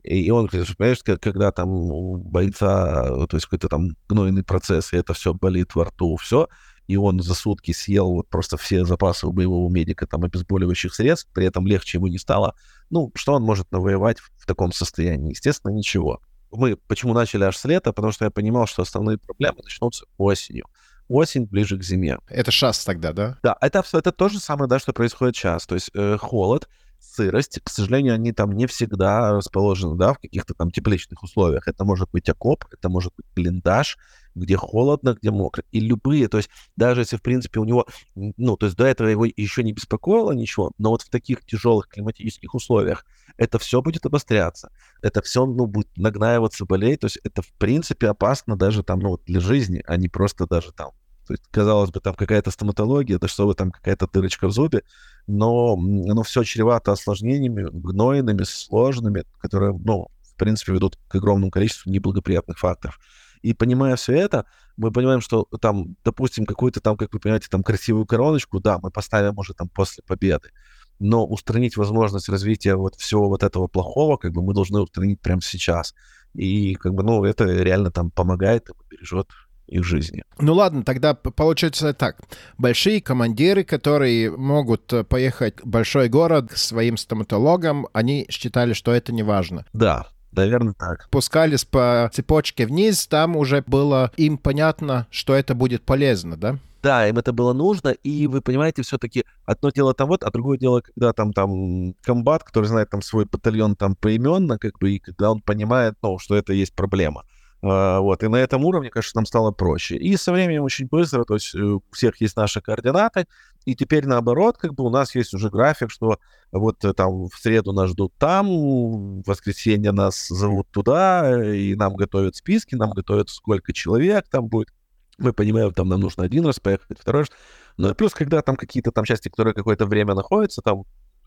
и 0.04 0.32
он 0.32 0.46
говорит, 0.46 0.78
понимаешь, 0.78 1.04
когда 1.04 1.52
там 1.52 1.70
у 1.70 2.18
бойца, 2.18 3.26
то 3.28 3.36
есть 3.36 3.46
какой-то 3.46 3.68
там 3.68 3.90
гнойный 4.08 4.44
процесс, 4.44 4.94
и 4.94 4.98
это 4.98 5.14
все 5.14 5.34
болит 5.34 5.76
во 5.76 5.86
рту, 5.86 6.16
все, 6.16 6.48
и 6.88 6.96
он 6.96 7.20
за 7.20 7.36
сутки 7.36 7.74
съел 7.74 8.10
вот 8.10 8.30
просто 8.30 8.56
все 8.56 8.86
запасы 8.86 9.28
у 9.28 9.34
боевого 9.34 9.70
медика 9.70 10.08
там 10.08 10.24
обезболивающих 10.24 10.96
средств, 10.96 11.30
при 11.34 11.46
этом 11.46 11.68
легче 11.68 11.98
ему 11.98 12.08
не 12.08 12.18
стало, 12.18 12.56
ну, 12.90 13.12
что 13.16 13.34
он 13.34 13.44
может 13.44 13.72
навоевать 13.72 14.20
в, 14.20 14.32
в 14.38 14.46
таком 14.46 14.72
состоянии? 14.72 15.32
Естественно, 15.32 15.72
ничего. 15.72 16.22
Мы 16.52 16.78
почему 16.78 17.14
начали 17.14 17.44
аж 17.44 17.58
с 17.58 17.66
лета? 17.66 17.92
Потому 17.94 18.12
что 18.14 18.26
я 18.26 18.32
понимал, 18.32 18.66
что 18.66 18.82
основные 18.82 19.20
проблемы 19.20 19.60
начнутся 19.64 20.06
осенью 20.18 20.66
осень 21.10 21.46
ближе 21.46 21.78
к 21.78 21.84
зиме. 21.84 22.20
Это 22.28 22.51
сейчас 22.51 22.84
тогда, 22.86 23.12
да? 23.12 23.38
Да, 23.44 23.58
это, 23.60 23.84
это 23.92 24.12
то 24.12 24.30
же 24.30 24.39
самое, 24.39 24.70
да, 24.70 24.80
что 24.80 24.94
происходит 24.94 25.36
сейчас. 25.36 25.66
То 25.66 25.75
есть 25.75 25.89
э, 25.94 26.18
холод, 26.18 26.70
сырость, 27.00 27.60
к 27.63 27.70
сожалению, 27.70 28.13
они 28.13 28.32
там 28.32 28.51
не 28.51 28.68
всегда 28.68 29.34
расположены, 29.34 29.96
да, 29.98 30.13
в 30.13 30.20
каких-то 30.20 30.54
там 30.54 30.72
тепличных 30.72 31.24
условиях. 31.24 31.68
Это 31.68 31.86
может 31.86 32.10
быть 32.12 32.30
окоп, 32.30 32.66
это 32.72 32.89
может 32.89 33.13
быть 33.16 33.25
блиндаж, 33.36 33.98
где 34.36 34.56
холодно, 34.56 35.16
где 35.20 35.32
мокро. 35.32 35.63
И 35.72 35.80
любые, 35.80 36.28
то 36.28 36.38
есть 36.38 36.50
даже 36.75 37.01
если, 37.01 37.18
в 37.18 37.22
принципе, 37.22 37.60
у 37.60 37.66
него, 37.66 37.88
ну, 38.16 38.58
то 38.58 38.68
есть 38.68 38.78
до 38.78 38.86
этого 38.86 39.08
его 39.08 39.25
еще 39.25 39.63
не 39.63 39.74
беспокоило 39.74 40.32
ничего, 40.32 40.72
но 40.78 40.92
вот 40.92 41.01
в 41.01 41.10
таких 41.10 41.46
тяжелых 41.46 41.88
климатических 41.88 42.54
условиях 42.54 43.06
это 43.38 43.60
все 43.60 43.82
будет 43.82 44.06
обостряться, 44.06 44.72
это 45.01 45.22
все, 45.22 45.46
ну, 45.46 45.66
будет 45.66 45.96
нагнаиваться, 45.98 46.66
болеть, 46.66 47.01
то 47.01 47.06
есть 47.06 47.20
это, 47.24 47.42
в 47.42 47.51
принципе, 47.54 48.08
опасно 48.10 48.56
даже 48.56 48.84
там, 48.84 49.00
ну, 49.00 49.10
вот 49.10 49.24
для 49.25 49.39
жизни, 49.39 49.84
а 49.88 49.98
не 49.98 50.10
просто 50.10 50.46
даже 50.46 50.72
там 50.72 50.92
то 51.30 51.34
есть, 51.34 51.44
казалось 51.52 51.92
бы, 51.92 52.00
там 52.00 52.16
какая-то 52.16 52.50
стоматология, 52.50 53.18
это 53.18 53.28
что 53.28 53.46
вы 53.46 53.54
там 53.54 53.70
какая-то 53.70 54.08
дырочка 54.12 54.48
в 54.48 54.52
зубе, 54.52 54.82
но 55.28 55.74
оно 55.74 56.24
все 56.24 56.42
чревато 56.42 56.92
осложнениями, 56.92 57.68
гнойными, 57.72 58.42
сложными, 58.42 59.26
которые, 59.38 59.78
ну, 59.78 60.08
в 60.24 60.36
принципе, 60.38 60.72
ведут 60.72 60.98
к 61.08 61.14
огромному 61.14 61.52
количеству 61.52 61.92
неблагоприятных 61.92 62.58
факторов. 62.58 63.00
И 63.44 63.54
понимая 63.54 63.96
все 63.96 64.14
это, 64.14 64.48
мы 64.76 64.92
понимаем, 64.92 65.22
что 65.22 65.46
там, 65.62 65.96
допустим, 66.04 66.48
какую-то 66.48 66.82
там, 66.82 66.98
как 66.98 67.14
вы 67.14 67.20
понимаете, 67.20 67.46
там 67.48 67.62
красивую 67.62 68.08
короночку, 68.08 68.60
да, 68.60 68.80
мы 68.82 68.90
поставим, 68.90 69.36
может, 69.36 69.58
там 69.58 69.70
после 69.70 70.04
победы, 70.08 70.50
но 70.98 71.28
устранить 71.28 71.78
возможность 71.78 72.28
развития 72.28 72.74
вот 72.74 72.96
всего 72.96 73.30
вот 73.30 73.44
этого 73.44 73.68
плохого, 73.68 74.18
как 74.18 74.32
бы 74.32 74.42
мы 74.42 74.56
должны 74.56 74.82
устранить 74.82 75.22
прямо 75.22 75.44
сейчас. 75.44 75.94
И 76.34 76.74
как 76.74 76.96
бы, 76.96 77.04
ну, 77.04 77.24
это 77.24 77.46
реально 77.46 77.92
там 77.92 78.10
помогает 78.10 78.68
и 78.70 78.74
бережет 78.90 79.30
их 79.70 79.84
жизни. 79.84 80.24
Ну 80.40 80.54
ладно, 80.54 80.84
тогда 80.84 81.14
получается 81.14 81.94
так. 81.94 82.18
Большие 82.58 83.02
командиры, 83.02 83.64
которые 83.64 84.32
могут 84.32 84.92
э, 84.94 85.04
поехать 85.04 85.62
в 85.62 85.68
большой 85.68 86.10
город 86.10 86.52
к 86.52 86.58
своим 86.58 86.98
стоматологам, 86.98 87.88
они 87.94 88.26
считали, 88.30 88.74
что 88.74 88.92
это 88.94 89.12
не 89.14 89.24
важно. 89.24 89.66
Да, 89.74 90.08
Наверное, 90.32 90.74
так. 90.74 91.10
Пускались 91.10 91.66
по 91.66 92.10
цепочке 92.14 92.68
вниз, 92.68 93.08
там 93.08 93.36
уже 93.36 93.64
было 93.66 94.12
им 94.16 94.38
понятно, 94.38 95.08
что 95.10 95.34
это 95.34 95.56
будет 95.56 95.84
полезно, 95.84 96.38
да? 96.38 96.60
Да, 96.82 97.08
им 97.10 97.18
это 97.18 97.34
было 97.34 97.52
нужно, 97.52 97.90
и 97.90 98.28
вы 98.28 98.42
понимаете, 98.42 98.84
все-таки 98.84 99.26
одно 99.46 99.70
дело 99.70 99.94
там 99.94 100.08
вот, 100.08 100.24
а 100.24 100.32
другое 100.32 100.58
дело, 100.58 100.82
когда 100.82 101.12
там 101.12 101.34
там 101.34 101.94
комбат, 102.02 102.44
который 102.44 102.66
знает 102.66 102.90
там 102.90 103.02
свой 103.02 103.26
батальон 103.26 103.76
там 103.76 103.96
поименно, 103.96 104.58
как 104.58 104.80
бы, 104.80 104.92
и 104.92 105.00
когда 105.00 105.32
он 105.32 105.42
понимает, 105.42 105.96
ну, 106.02 106.18
что 106.20 106.36
это 106.36 106.54
есть 106.54 106.74
проблема. 106.74 107.26
А, 107.62 108.00
вот, 108.00 108.24
и 108.24 108.28
на 108.28 108.38
этом 108.38 108.63
уровне, 108.63 108.89
конечно, 108.89 109.20
нам 109.20 109.25
стало 109.25 109.51
проще. 109.51 109.98
И 109.98 110.16
со 110.16 110.32
временем 110.32 110.63
очень 110.63 110.88
быстро, 110.88 111.25
то 111.25 111.34
есть 111.34 111.54
э, 111.54 111.60
у 111.60 111.84
всех 111.92 112.22
есть 112.22 112.38
наши 112.38 112.62
координаты, 112.62 113.28
и 113.66 113.75
теперь 113.75 114.08
наоборот, 114.08 114.58
как 114.58 114.74
бы 114.74 114.86
у 114.86 114.89
нас 114.89 115.13
есть 115.13 115.34
уже 115.34 115.50
график, 115.50 115.92
что 115.92 116.20
вот 116.51 116.86
э, 116.86 116.94
там 116.94 117.28
в 117.28 117.36
среду 117.36 117.74
нас 117.74 117.89
ждут 117.89 118.13
там, 118.18 118.48
в 118.48 119.24
воскресенье 119.28 119.92
нас 119.92 120.28
зовут 120.30 120.70
туда, 120.72 121.44
и 121.54 121.75
нам 121.75 121.96
готовят 121.96 122.38
списки, 122.38 122.75
нам 122.75 122.92
готовят 122.92 123.30
сколько 123.30 123.74
человек 123.74 124.30
там 124.30 124.48
будет. 124.48 124.70
Мы 125.18 125.34
понимаем, 125.34 125.74
там 125.74 125.89
нам 125.89 126.00
нужно 126.00 126.24
один 126.24 126.46
раз 126.46 126.62
поехать, 126.62 126.98
второй 126.98 127.24
раз. 127.24 127.30
Ну 127.75 127.94
плюс, 127.94 128.13
когда 128.13 128.42
там 128.42 128.56
какие-то 128.56 128.92
там 128.92 129.04
части, 129.04 129.28
которые 129.28 129.54
какое-то 129.54 129.86
время 129.86 130.16
находятся 130.16 130.62
там 130.62 130.86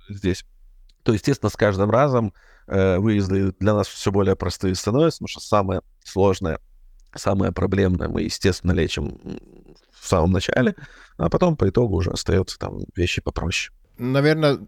здесь, 0.09 0.47
то, 1.03 1.13
естественно, 1.13 1.51
с 1.51 1.57
каждым 1.57 1.91
разом 1.91 2.33
э, 2.67 2.99
выезды 2.99 3.53
для 3.59 3.75
нас 3.75 3.89
все 3.89 4.11
более 4.11 4.37
простые 4.37 4.75
становятся, 4.75 5.19
потому 5.19 5.29
что 5.29 5.41
самое 5.41 5.83
сложное, 6.05 6.59
самое 7.15 7.53
проблемное 7.53 8.09
мы, 8.09 8.23
естественно, 8.23 8.73
лечим 8.73 9.19
в 9.93 10.07
самом 10.07 10.33
начале, 10.33 10.75
а 11.17 11.29
потом 11.29 11.57
по 11.57 11.69
итогу 11.69 11.97
уже 11.97 12.11
остаются 12.11 12.59
там 12.59 12.81
вещи 12.97 13.21
попроще. 13.21 13.75
Наверное, 13.99 14.59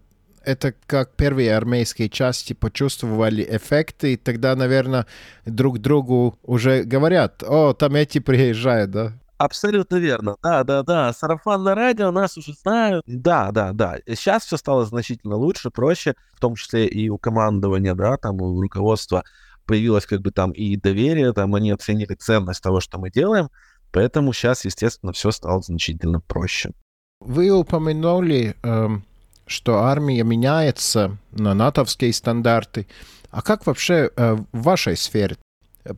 это 0.45 0.73
как 0.85 1.15
первые 1.15 1.55
армейские 1.55 2.09
части 2.09 2.53
почувствовали 2.53 3.45
эффекты, 3.49 4.13
и 4.13 4.17
тогда, 4.17 4.55
наверное, 4.55 5.07
друг 5.45 5.79
другу 5.79 6.37
уже 6.43 6.83
говорят, 6.83 7.43
о, 7.43 7.73
там 7.73 7.95
эти 7.95 8.19
приезжают, 8.19 8.91
да? 8.91 9.13
Абсолютно 9.37 9.97
верно. 9.97 10.37
Да, 10.41 10.63
да, 10.63 10.83
да. 10.83 11.11
Сарафанное 11.13 11.75
радио 11.75 12.11
нас 12.11 12.37
уже 12.37 12.53
знают. 12.53 13.03
Да, 13.05 13.51
да, 13.51 13.73
да. 13.73 13.97
Сейчас 14.07 14.45
все 14.45 14.57
стало 14.57 14.85
значительно 14.85 15.35
лучше, 15.35 15.71
проще, 15.71 16.15
в 16.33 16.39
том 16.39 16.55
числе 16.55 16.87
и 16.87 17.09
у 17.09 17.17
командования, 17.17 17.95
да, 17.95 18.17
там 18.17 18.41
у 18.41 18.61
руководства 18.61 19.23
появилось 19.65 20.05
как 20.05 20.21
бы 20.21 20.31
там 20.31 20.51
и 20.51 20.77
доверие, 20.77 21.33
там 21.33 21.55
они 21.55 21.71
оценили 21.71 22.13
ценность 22.13 22.61
того, 22.61 22.79
что 22.79 22.97
мы 22.97 23.09
делаем, 23.09 23.49
поэтому 23.91 24.31
сейчас, 24.31 24.63
естественно, 24.63 25.11
все 25.11 25.31
стало 25.31 25.61
значительно 25.61 26.21
проще. 26.21 26.71
Вы 27.19 27.49
упомянули, 27.49 28.55
эм, 28.61 29.03
что 29.47 29.79
армия 29.79 30.23
меняется 30.23 31.17
на 31.31 31.53
натовские 31.53 32.13
стандарты. 32.13 32.87
А 33.31 33.41
как 33.41 33.65
вообще 33.65 34.11
э, 34.15 34.35
в 34.35 34.61
вашей 34.61 34.95
сфере? 34.95 35.37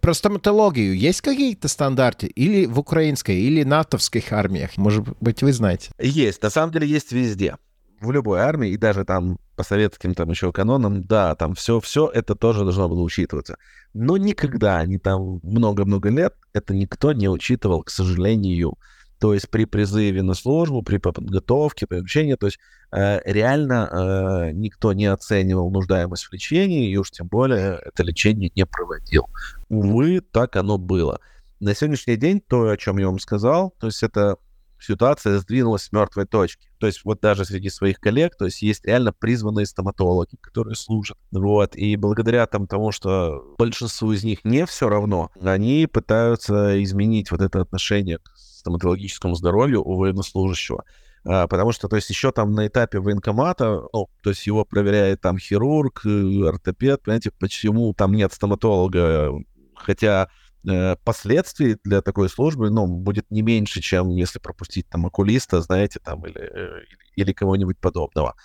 Про 0.02 0.14
стоматологию 0.14 0.98
есть 0.98 1.22
какие-то 1.22 1.68
стандарты? 1.70 2.28
Или 2.28 2.66
в 2.66 2.78
украинской, 2.78 3.40
или 3.40 3.64
натовских 3.64 4.34
армиях? 4.34 4.76
Может 4.78 5.06
быть, 5.22 5.42
вы 5.42 5.54
знаете? 5.54 5.92
Есть. 5.98 6.44
На 6.44 6.50
самом 6.50 6.74
деле 6.74 6.88
есть 6.88 7.14
везде. 7.14 7.56
В 8.02 8.12
любой 8.12 8.42
армии, 8.42 8.70
и 8.70 8.78
даже 8.78 9.06
там 9.06 9.40
по 9.56 9.64
советским 9.64 10.14
там 10.14 10.30
еще 10.30 10.52
канонам, 10.52 11.04
да, 11.04 11.34
там 11.36 11.56
все, 11.56 11.80
все 11.80 12.08
это 12.08 12.36
тоже 12.36 12.64
должно 12.64 12.88
было 12.90 13.02
учитываться. 13.02 13.58
Но 13.94 14.18
никогда, 14.18 14.86
не 14.86 15.00
там 15.00 15.40
много-много 15.42 16.10
лет, 16.10 16.36
это 16.54 16.76
никто 16.76 17.14
не 17.14 17.28
учитывал, 17.28 17.82
к 17.82 17.90
сожалению. 17.90 18.78
То 19.20 19.34
есть 19.34 19.50
при 19.50 19.66
призыве 19.66 20.22
на 20.22 20.34
службу, 20.34 20.84
при 20.84 20.98
подготовке, 20.98 21.88
при 21.88 21.98
обучении, 21.98 22.36
то 22.36 22.46
есть 22.46 22.60
э, 22.92 23.20
реально 23.26 23.90
э, 23.92 24.52
никто 24.52 24.94
не 24.94 25.06
оценивал 25.06 25.72
нуждаемость 25.72 26.26
в 26.26 26.34
лечении, 26.34 26.92
и 26.92 26.98
уж 26.98 27.12
тем 27.12 27.28
более 27.28 27.80
это 27.84 28.04
лечение 28.04 28.52
не 28.56 28.66
проводил. 28.66 29.28
Увы, 29.70 30.22
так 30.22 30.56
оно 30.56 30.78
было. 30.78 31.20
На 31.60 31.74
сегодняшний 31.74 32.18
день 32.18 32.42
то, 32.42 32.70
о 32.70 32.78
чем 32.78 33.00
я 33.00 33.08
вам 33.08 33.20
сказал, 33.20 33.74
то 33.80 33.88
есть 33.88 34.04
это 34.04 34.38
ситуация 34.80 35.40
сдвинулась 35.40 35.84
с 35.84 35.92
мертвой 35.92 36.26
точки. 36.26 36.68
То 36.80 36.88
есть 36.88 37.04
вот 37.04 37.20
даже 37.20 37.46
среди 37.46 37.70
своих 37.70 38.00
коллег, 38.00 38.36
то 38.38 38.46
есть 38.46 38.62
есть 38.62 38.86
реально 38.86 39.12
призванные 39.12 39.66
стоматологи, 39.66 40.36
которые 40.40 40.76
служат. 40.76 41.18
Вот, 41.32 41.76
и 41.76 41.96
благодаря 41.96 42.46
там, 42.46 42.68
тому, 42.68 42.92
что 42.92 43.56
большинству 43.58 44.12
из 44.12 44.24
них 44.24 44.46
не 44.46 44.66
все 44.66 44.90
равно, 44.90 45.32
они 45.42 45.88
пытаются 45.88 46.82
изменить 46.84 47.32
вот 47.32 47.42
это 47.42 47.62
отношение 47.62 48.20
к 48.20 48.32
стоматологическому 48.68 49.36
здоровью 49.36 49.82
у 49.84 49.96
военнослужащего. 49.96 50.84
А, 51.24 51.48
потому 51.48 51.72
что, 51.72 51.88
то 51.88 51.96
есть, 51.96 52.10
еще 52.10 52.32
там 52.32 52.54
на 52.54 52.68
этапе 52.68 53.00
военкомата, 53.00 53.82
ну, 53.94 54.10
то 54.22 54.30
есть 54.30 54.46
его 54.46 54.66
проверяет 54.66 55.22
там 55.22 55.38
хирург, 55.38 56.06
э, 56.06 56.48
ортопед, 56.48 57.04
понимаете, 57.04 57.32
почему 57.40 57.94
там 57.94 58.14
нет 58.14 58.34
стоматолога, 58.34 59.32
хотя 59.76 60.30
э, 60.68 60.96
последствий 61.04 61.78
для 61.84 62.02
такой 62.02 62.30
службы, 62.30 62.70
ну, 62.70 62.88
будет 62.88 63.32
не 63.32 63.42
меньше, 63.42 63.82
чем 63.82 64.10
если 64.10 64.40
пропустить 64.40 64.88
там 64.90 65.06
окулиста, 65.06 65.62
знаете, 65.62 66.00
там, 66.04 66.26
или, 66.26 66.42
э, 66.42 66.82
или 67.16 67.32
кого-нибудь 67.32 67.78
подобного. 67.80 68.36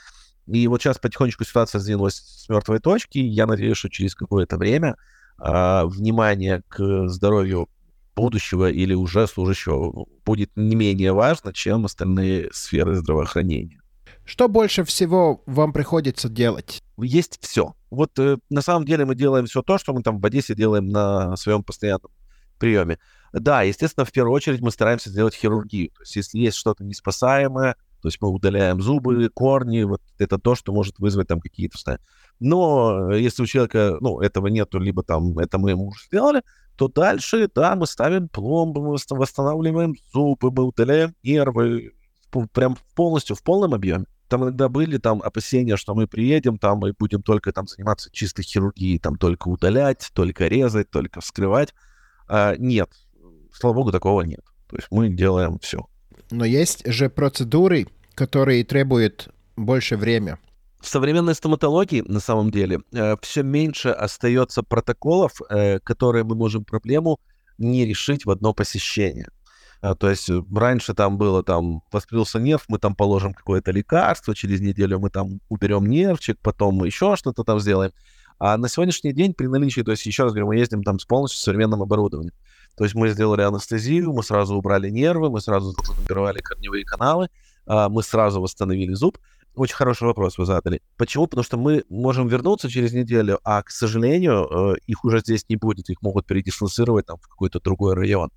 И 0.46 0.66
вот 0.68 0.82
сейчас 0.82 0.98
потихонечку 0.98 1.44
ситуация 1.44 1.80
сдвинулась 1.80 2.16
с 2.16 2.48
мертвой 2.48 2.80
точки. 2.80 3.18
Я 3.18 3.46
надеюсь, 3.46 3.76
что 3.76 3.90
через 3.90 4.14
какое-то 4.14 4.56
время 4.56 4.96
э, 5.38 5.82
внимание 5.84 6.62
к 6.68 7.08
здоровью 7.08 7.68
будущего 8.14 8.70
или 8.70 8.94
уже 8.94 9.26
служащего 9.26 10.06
будет 10.24 10.50
не 10.56 10.76
менее 10.76 11.12
важно, 11.12 11.52
чем 11.52 11.84
остальные 11.84 12.50
сферы 12.52 12.94
здравоохранения. 12.94 13.80
Что 14.24 14.48
больше 14.48 14.84
всего 14.84 15.42
вам 15.46 15.72
приходится 15.72 16.28
делать? 16.28 16.80
Есть 16.98 17.38
все. 17.42 17.74
Вот 17.90 18.18
э, 18.18 18.38
на 18.50 18.62
самом 18.62 18.86
деле 18.86 19.04
мы 19.04 19.14
делаем 19.14 19.46
все 19.46 19.62
то, 19.62 19.78
что 19.78 19.92
мы 19.92 20.02
там 20.02 20.20
в 20.20 20.26
Одессе 20.26 20.54
делаем 20.54 20.88
на 20.88 21.36
своем 21.36 21.64
постоянном 21.64 22.10
приеме. 22.58 22.98
Да, 23.32 23.62
естественно, 23.62 24.04
в 24.04 24.12
первую 24.12 24.34
очередь 24.34 24.60
мы 24.60 24.70
стараемся 24.70 25.10
сделать 25.10 25.34
хирургию. 25.34 25.90
То 25.90 26.02
есть 26.02 26.16
если 26.16 26.38
есть 26.38 26.56
что-то 26.56 26.84
неспасаемое, 26.84 27.74
то 28.00 28.08
есть 28.08 28.20
мы 28.20 28.28
удаляем 28.28 28.80
зубы, 28.80 29.28
корни, 29.28 29.82
вот 29.82 30.02
это 30.18 30.38
то, 30.38 30.54
что 30.54 30.72
может 30.72 30.98
вызвать 30.98 31.28
там 31.28 31.40
какие-то. 31.40 31.98
Но 32.40 33.12
если 33.12 33.42
у 33.42 33.46
человека, 33.46 33.96
ну, 34.00 34.20
этого 34.20 34.48
нету, 34.48 34.78
либо 34.78 35.02
там 35.02 35.38
это 35.38 35.58
мы 35.58 35.70
ему 35.70 35.88
уже 35.88 36.04
сделали, 36.06 36.42
то 36.88 37.00
дальше, 37.00 37.48
да, 37.54 37.76
мы 37.76 37.86
ставим 37.86 38.28
пломбы, 38.28 38.80
мы 38.80 38.96
восстанавливаем 39.10 39.94
зубы, 40.12 40.50
мы 40.50 40.64
удаляем 40.64 41.14
нервы, 41.22 41.92
прям 42.52 42.76
полностью, 42.94 43.36
в 43.36 43.42
полном 43.42 43.74
объеме. 43.74 44.06
Там 44.28 44.44
иногда 44.44 44.68
были 44.68 44.96
там 44.96 45.20
опасения, 45.22 45.76
что 45.76 45.94
мы 45.94 46.06
приедем 46.06 46.58
там 46.58 46.86
и 46.86 46.92
будем 46.98 47.22
только 47.22 47.52
там 47.52 47.66
заниматься 47.66 48.10
чистой 48.10 48.42
хирургией, 48.42 48.98
там 48.98 49.16
только 49.16 49.48
удалять, 49.48 50.10
только 50.14 50.48
резать, 50.48 50.90
только 50.90 51.20
вскрывать. 51.20 51.74
А, 52.28 52.56
нет, 52.56 52.90
слава 53.52 53.74
богу, 53.74 53.92
такого 53.92 54.22
нет. 54.22 54.40
То 54.68 54.76
есть 54.76 54.88
мы 54.90 55.10
делаем 55.10 55.58
все. 55.58 55.86
Но 56.30 56.44
есть 56.46 56.86
же 56.86 57.10
процедуры, 57.10 57.88
которые 58.14 58.64
требуют 58.64 59.28
больше 59.56 59.96
времени. 59.96 60.38
В 60.82 60.88
современной 60.88 61.34
стоматологии, 61.36 62.02
на 62.08 62.18
самом 62.18 62.50
деле, 62.50 62.80
э, 62.92 63.16
все 63.22 63.44
меньше 63.44 63.90
остается 63.90 64.64
протоколов, 64.64 65.40
э, 65.48 65.78
которые 65.78 66.24
мы 66.24 66.34
можем 66.34 66.64
проблему 66.64 67.20
не 67.56 67.86
решить 67.86 68.26
в 68.26 68.30
одно 68.30 68.52
посещение. 68.52 69.28
А, 69.80 69.94
то 69.94 70.10
есть 70.10 70.28
э, 70.28 70.42
раньше 70.52 70.92
там 70.94 71.18
было, 71.18 71.44
там, 71.44 71.82
воспалился 71.92 72.40
нерв, 72.40 72.64
мы 72.66 72.78
там 72.78 72.96
положим 72.96 73.32
какое-то 73.32 73.70
лекарство, 73.70 74.34
через 74.34 74.60
неделю 74.60 74.98
мы 74.98 75.10
там 75.10 75.40
уберем 75.48 75.86
нервчик, 75.86 76.36
потом 76.42 76.74
мы 76.74 76.86
еще 76.86 77.14
что-то 77.14 77.44
там 77.44 77.60
сделаем. 77.60 77.92
А 78.40 78.56
на 78.56 78.68
сегодняшний 78.68 79.12
день 79.12 79.34
при 79.34 79.46
наличии, 79.46 79.82
то 79.82 79.92
есть 79.92 80.04
еще 80.04 80.24
раз 80.24 80.32
говорю, 80.32 80.48
мы 80.48 80.56
ездим 80.56 80.82
там 80.82 80.98
с 80.98 81.04
полностью 81.04 81.40
современным 81.40 81.82
оборудованием. 81.82 82.34
То 82.76 82.82
есть 82.82 82.96
мы 82.96 83.08
сделали 83.10 83.42
анестезию, 83.42 84.12
мы 84.12 84.24
сразу 84.24 84.56
убрали 84.56 84.90
нервы, 84.90 85.30
мы 85.30 85.40
сразу 85.40 85.76
убирали 86.00 86.40
корневые 86.40 86.84
каналы, 86.84 87.28
а, 87.66 87.88
мы 87.88 88.02
сразу 88.02 88.40
восстановили 88.40 88.94
зуб. 88.94 89.18
Очень 89.54 89.76
хороший 89.76 90.04
вопрос 90.04 90.38
вы 90.38 90.46
задали. 90.46 90.80
Почему? 90.96 91.26
Потому 91.26 91.44
что 91.44 91.58
мы 91.58 91.84
можем 91.90 92.26
вернуться 92.26 92.70
через 92.70 92.92
неделю, 92.92 93.38
а, 93.44 93.62
к 93.62 93.70
сожалению, 93.70 94.48
э, 94.50 94.76
их 94.86 95.04
уже 95.04 95.20
здесь 95.20 95.46
не 95.50 95.56
будет, 95.56 95.90
их 95.90 96.00
могут 96.00 96.26
передислоцировать 96.26 97.06
там 97.06 97.18
в 97.18 97.28
какой-то 97.28 97.60
другой 97.60 97.94
район. 97.94 98.30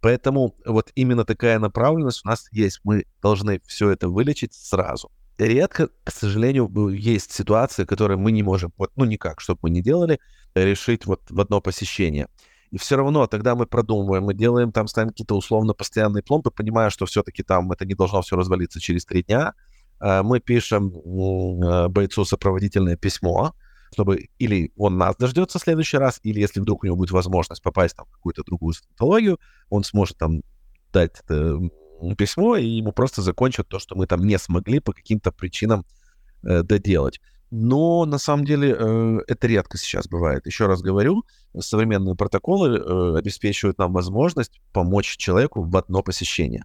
Поэтому 0.00 0.54
вот 0.64 0.90
именно 0.94 1.24
такая 1.24 1.58
направленность 1.58 2.22
у 2.24 2.28
нас 2.28 2.48
есть. 2.52 2.80
Мы 2.84 3.06
должны 3.22 3.60
все 3.66 3.90
это 3.90 4.08
вылечить 4.08 4.54
сразу. 4.54 5.10
Редко, 5.38 5.88
к 6.04 6.12
сожалению, 6.12 6.68
есть 6.90 7.32
ситуации, 7.32 7.84
которые 7.84 8.18
мы 8.18 8.30
не 8.30 8.42
можем, 8.42 8.72
вот, 8.76 8.92
ну 8.96 9.04
никак, 9.04 9.40
чтобы 9.40 9.60
мы 9.62 9.70
не 9.70 9.82
делали, 9.82 10.20
решить 10.54 11.06
вот 11.06 11.22
в 11.30 11.40
одно 11.40 11.60
посещение. 11.60 12.28
И 12.70 12.78
все 12.78 12.96
равно 12.96 13.26
тогда 13.26 13.54
мы 13.54 13.66
продумываем, 13.66 14.24
мы 14.24 14.34
делаем 14.34 14.72
там, 14.72 14.86
ставим 14.86 15.10
какие-то 15.10 15.36
условно 15.36 15.74
постоянные 15.74 16.22
пломбы, 16.22 16.50
понимая, 16.50 16.90
что 16.90 17.06
все-таки 17.06 17.42
там 17.42 17.70
это 17.72 17.84
не 17.84 17.94
должно 17.94 18.22
все 18.22 18.36
развалиться 18.36 18.80
через 18.80 19.04
три 19.04 19.22
дня, 19.22 19.54
мы 20.02 20.40
пишем 20.40 20.88
э, 20.90 21.88
бойцу 21.88 22.24
сопроводительное 22.24 22.96
письмо, 22.96 23.54
чтобы 23.92 24.28
или 24.38 24.72
он 24.76 24.98
нас 24.98 25.16
дождется 25.16 25.58
в 25.58 25.62
следующий 25.62 25.98
раз, 25.98 26.18
или 26.22 26.40
если 26.40 26.60
вдруг 26.60 26.82
у 26.82 26.86
него 26.86 26.96
будет 26.96 27.12
возможность 27.12 27.62
попасть 27.62 27.96
там, 27.96 28.06
в 28.06 28.12
какую-то 28.12 28.42
другую 28.42 28.74
стоматологию, 28.74 29.38
он 29.68 29.84
сможет 29.84 30.18
там 30.18 30.42
дать 30.92 31.20
это 31.20 31.58
письмо, 32.16 32.56
и 32.56 32.66
ему 32.66 32.92
просто 32.92 33.22
закончат 33.22 33.68
то, 33.68 33.78
что 33.78 33.94
мы 33.94 34.06
там 34.06 34.26
не 34.26 34.38
смогли 34.38 34.80
по 34.80 34.92
каким-то 34.92 35.30
причинам 35.30 35.84
э, 36.42 36.62
доделать. 36.62 37.20
Но 37.50 38.06
на 38.06 38.18
самом 38.18 38.44
деле 38.44 38.74
э, 38.76 39.18
это 39.28 39.46
редко 39.46 39.76
сейчас 39.78 40.08
бывает. 40.08 40.46
Еще 40.46 40.66
раз 40.66 40.80
говорю, 40.80 41.24
современные 41.58 42.16
протоколы 42.16 42.78
э, 42.78 43.18
обеспечивают 43.18 43.78
нам 43.78 43.92
возможность 43.92 44.60
помочь 44.72 45.16
человеку 45.16 45.62
в 45.62 45.76
одно 45.76 46.02
посещение. 46.02 46.64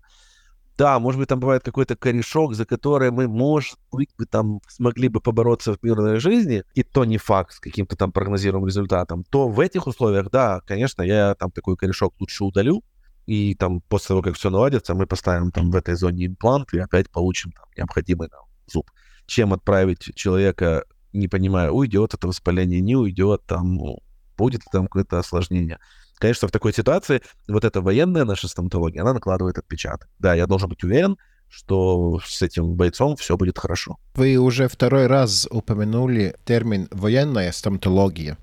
Да, 0.78 1.00
может 1.00 1.20
быть, 1.20 1.28
там 1.28 1.40
бывает 1.40 1.64
какой-то 1.64 1.96
корешок, 1.96 2.54
за 2.54 2.66
который 2.66 3.10
мы, 3.10 3.28
может 3.28 3.78
быть, 3.92 4.10
бы 4.16 4.26
там 4.26 4.62
смогли 4.68 5.08
бы 5.08 5.20
побороться 5.20 5.74
в 5.74 5.82
мирной 5.82 6.20
жизни, 6.20 6.64
и 6.76 6.84
то 6.84 7.04
не 7.04 7.18
факт 7.18 7.54
с 7.54 7.60
каким-то 7.60 7.96
там 7.96 8.12
прогнозируемым 8.12 8.68
результатом, 8.68 9.24
то 9.24 9.50
в 9.50 9.60
этих 9.60 9.88
условиях, 9.88 10.30
да, 10.30 10.62
конечно, 10.68 11.02
я 11.02 11.34
там 11.34 11.50
такой 11.50 11.78
корешок 11.78 12.14
лучше 12.20 12.44
удалю, 12.44 12.84
и 13.26 13.56
там 13.56 13.82
после 13.82 14.10
того, 14.10 14.22
как 14.22 14.36
все 14.36 14.52
наладится, 14.52 14.94
мы 14.94 15.08
поставим 15.08 15.52
там 15.52 15.72
в 15.72 15.76
этой 15.76 15.96
зоне 15.96 16.28
имплант 16.28 16.74
и 16.74 16.80
опять 16.80 17.10
получим 17.10 17.52
там 17.52 17.66
необходимый 17.76 18.30
нам 18.30 18.46
зуб. 18.68 18.90
Чем 19.26 19.54
отправить 19.54 20.16
человека, 20.16 20.86
не 21.12 21.28
понимая, 21.28 21.72
уйдет 21.72 22.14
это 22.14 22.28
воспаление, 22.28 22.82
не 22.82 22.96
уйдет, 22.96 23.42
там 23.48 23.76
ну, 23.76 23.98
будет 24.38 24.62
там 24.72 24.86
какое-то 24.86 25.18
осложнение. 25.20 25.80
Конечно, 26.18 26.48
в 26.48 26.52
такой 26.52 26.74
ситуации 26.74 27.22
вот 27.48 27.64
эта 27.64 27.82
военная 27.82 28.26
наша 28.26 28.48
стоматология, 28.48 29.02
она 29.02 29.14
накладывает 29.14 29.58
отпечаток. 29.58 30.10
Да, 30.20 30.34
я 30.34 30.48
должен 30.48 30.70
быть 30.70 30.84
уверен, 30.84 31.18
что 31.50 32.20
с 32.26 32.42
этим 32.42 32.74
бойцом 32.74 33.16
все 33.16 33.38
будет 33.38 33.58
хорошо. 33.58 33.98
Вы 34.16 34.38
уже 34.38 34.68
второй 34.68 35.08
раз 35.08 35.48
упомянули 35.50 36.36
термин 36.46 36.88
«военная 36.92 37.52
стоматология». 37.52 38.38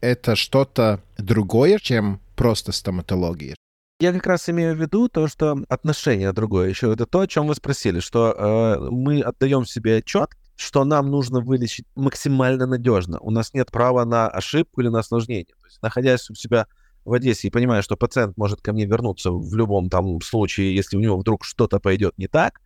Это 0.00 0.36
что-то 0.36 1.00
другое, 1.16 1.78
чем 1.78 2.20
просто 2.36 2.72
стоматология? 2.72 3.54
Я 4.00 4.12
как 4.12 4.26
раз 4.26 4.50
имею 4.50 4.74
в 4.74 4.80
виду 4.80 5.08
то, 5.08 5.28
что 5.28 5.56
отношение 5.68 6.32
другое. 6.32 6.68
Еще 6.68 6.92
это 6.92 7.06
то, 7.06 7.20
о 7.20 7.26
чем 7.26 7.46
вы 7.46 7.54
спросили, 7.54 8.00
что 8.00 8.32
э, 8.32 8.88
мы 8.90 9.20
отдаем 9.20 9.64
себе 9.64 9.98
отчет, 9.98 10.30
что 10.56 10.84
нам 10.84 11.10
нужно 11.10 11.40
вылечить 11.40 11.86
максимально 11.94 12.66
надежно. 12.66 13.18
У 13.20 13.30
нас 13.30 13.54
нет 13.54 13.70
права 13.70 14.04
на 14.04 14.28
ошибку 14.28 14.80
или 14.80 14.88
на 14.88 14.98
осложнение. 14.98 15.46
То 15.46 15.66
есть, 15.66 15.80
находясь 15.80 16.28
у 16.28 16.34
себя 16.34 16.66
в 17.04 17.12
Одессе 17.12 17.48
и 17.48 17.50
понимая, 17.50 17.82
что 17.82 17.96
пациент 17.96 18.36
может 18.36 18.60
ко 18.60 18.72
мне 18.72 18.86
вернуться 18.86 19.30
в 19.30 19.54
любом 19.54 19.88
там 19.90 20.20
случае, 20.20 20.74
если 20.74 20.96
у 20.96 21.00
него 21.00 21.16
вдруг 21.16 21.44
что-то 21.44 21.80
пойдет 21.80 22.16
не 22.18 22.28
так, 22.28 22.60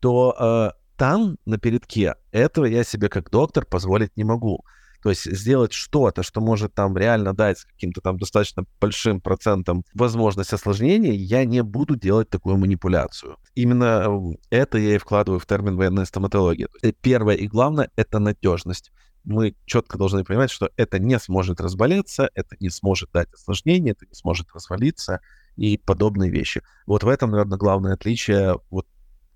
то 0.00 0.36
э, 0.38 0.78
там, 0.96 1.36
на 1.46 1.58
передке, 1.58 2.14
этого 2.30 2.64
я 2.66 2.84
себе 2.84 3.08
как 3.08 3.30
доктор 3.30 3.66
позволить 3.66 4.16
не 4.16 4.24
могу. 4.24 4.64
То 5.02 5.10
есть 5.10 5.30
сделать 5.30 5.74
что-то, 5.74 6.22
что 6.22 6.40
может 6.40 6.72
там 6.72 6.96
реально 6.96 7.34
дать 7.34 7.62
каким-то 7.64 8.00
там 8.00 8.16
достаточно 8.16 8.64
большим 8.80 9.20
процентом 9.20 9.84
возможность 9.92 10.54
осложнений, 10.54 11.14
я 11.14 11.44
не 11.44 11.62
буду 11.62 11.94
делать 11.94 12.30
такую 12.30 12.56
манипуляцию. 12.56 13.36
Именно 13.54 14.06
э, 14.08 14.36
это 14.48 14.78
я 14.78 14.94
и 14.94 14.98
вкладываю 14.98 15.40
в 15.40 15.46
термин 15.46 15.76
военная 15.76 16.06
стоматология. 16.06 16.68
Первое 17.02 17.34
и 17.34 17.46
главное— 17.46 17.90
это 17.96 18.18
надежность 18.18 18.92
мы 19.24 19.54
четко 19.64 19.98
должны 19.98 20.24
понимать, 20.24 20.50
что 20.50 20.70
это 20.76 20.98
не 20.98 21.18
сможет 21.18 21.60
разболеться, 21.60 22.30
это 22.34 22.56
не 22.60 22.70
сможет 22.70 23.10
дать 23.12 23.32
осложнение, 23.32 23.92
это 23.92 24.06
не 24.06 24.14
сможет 24.14 24.48
развалиться 24.54 25.20
и 25.56 25.78
подобные 25.78 26.30
вещи. 26.30 26.62
Вот 26.86 27.02
в 27.02 27.08
этом, 27.08 27.30
наверное, 27.30 27.58
главное 27.58 27.94
отличие, 27.94 28.58
вот 28.70 28.86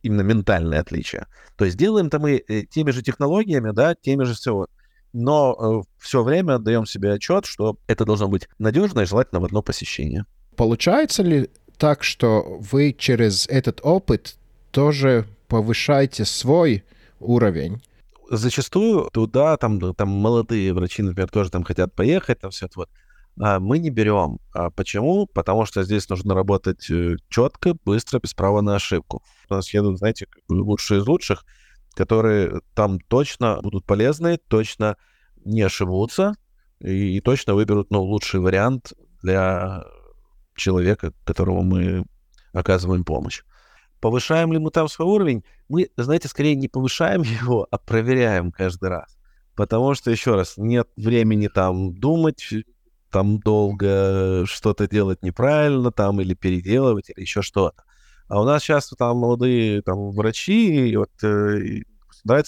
именно 0.03 0.23
ментальное 0.23 0.81
отличие. 0.81 1.27
То 1.57 1.65
есть 1.65 1.77
делаем-то 1.77 2.19
мы 2.19 2.43
э, 2.47 2.63
теми 2.63 2.91
же 2.91 3.03
технологиями, 3.03 3.73
да, 3.73 3.95
теми 3.95 4.25
же 4.25 4.35
все, 4.35 4.67
но 5.13 5.83
э, 5.83 5.89
все 5.99 6.23
время 6.23 6.55
отдаем 6.55 6.87
себе 6.87 7.13
отчет, 7.13 7.47
что 7.47 7.79
это 7.87 8.05
должно 8.05 8.29
быть 8.29 8.49
надежно 8.59 9.01
и 9.01 9.07
желательно 9.07 9.41
в 9.41 9.45
одно 9.45 9.63
посещение. 9.63 10.25
Получается 10.57 11.23
ли 11.23 11.51
так, 11.77 12.03
что 12.03 12.59
вы 12.61 12.93
через 12.93 13.47
этот 13.49 13.81
опыт 13.83 14.37
тоже 14.71 15.27
повышаете 15.49 16.25
свой 16.25 16.85
уровень 17.21 17.83
зачастую 18.31 19.11
туда 19.11 19.57
там, 19.57 19.95
там 19.95 20.09
молодые 20.09 20.73
врачи, 20.73 21.03
например, 21.03 21.29
тоже 21.31 21.51
там 21.51 21.65
хотят 21.65 21.95
поехать, 21.95 22.41
там 22.41 22.51
все 22.51 22.67
это 22.67 22.81
вот. 22.81 22.91
а, 23.41 23.61
мы 23.61 23.79
не 23.79 23.91
берем. 23.91 24.39
А 24.53 24.71
почему? 24.71 25.27
Потому 25.27 25.67
что 25.67 25.83
здесь 25.83 26.09
нужно 26.09 26.35
работать 26.35 26.91
э, 26.91 27.17
четко, 27.29 27.75
быстро, 27.85 28.21
без 28.21 28.35
права 28.35 28.61
на 28.63 28.77
ошибку. 28.77 29.23
У 29.49 29.55
нас 29.55 29.73
едут, 29.73 29.99
знаете, 29.99 30.27
лучшие 30.49 31.01
из 31.01 31.07
лучших, 31.07 31.45
которые 31.95 32.61
там 32.75 33.01
точно 33.01 33.61
будут 33.63 33.85
полезны, 33.85 34.39
точно 34.49 34.97
не 35.45 35.63
ошибутся 35.63 36.35
и, 36.81 37.17
и 37.17 37.21
точно 37.21 37.55
выберут 37.55 37.91
ну, 37.91 38.03
лучший 38.03 38.41
вариант 38.41 38.93
для 39.23 39.85
человека, 40.55 41.13
которому 41.25 41.63
мы 41.63 42.05
оказываем 42.53 43.05
помощь. 43.05 43.43
Повышаем 44.01 44.53
ли 44.53 44.59
мы 44.59 44.71
там 44.71 44.89
свой 44.89 45.09
уровень? 45.09 45.45
Мы, 45.69 45.91
знаете, 45.97 46.29
скорее 46.29 46.55
не 46.55 46.69
повышаем 46.69 47.23
его, 47.43 47.67
а 47.71 47.79
проверяем 47.79 48.53
каждый 48.53 48.89
раз. 48.89 49.17
Потому 49.55 49.95
что, 49.95 50.11
еще 50.11 50.35
раз, 50.37 50.55
нет 50.57 50.89
времени 50.97 51.49
там 51.49 51.93
думать, 51.99 52.47
там 53.11 53.41
долго 53.41 54.45
что-то 54.47 54.89
делать 54.89 55.23
неправильно 55.23 55.91
там 55.91 56.21
или 56.21 56.35
переделывать 56.35 57.11
или 57.11 57.23
еще 57.23 57.43
что-то. 57.43 57.83
А 58.29 58.41
у 58.41 58.45
нас 58.45 58.63
часто 58.63 58.95
там 58.95 59.17
молодые 59.17 59.83
там 59.83 60.11
врачи, 60.11 60.91
и 60.91 60.97
вот 60.97 61.11
э, 61.23 61.81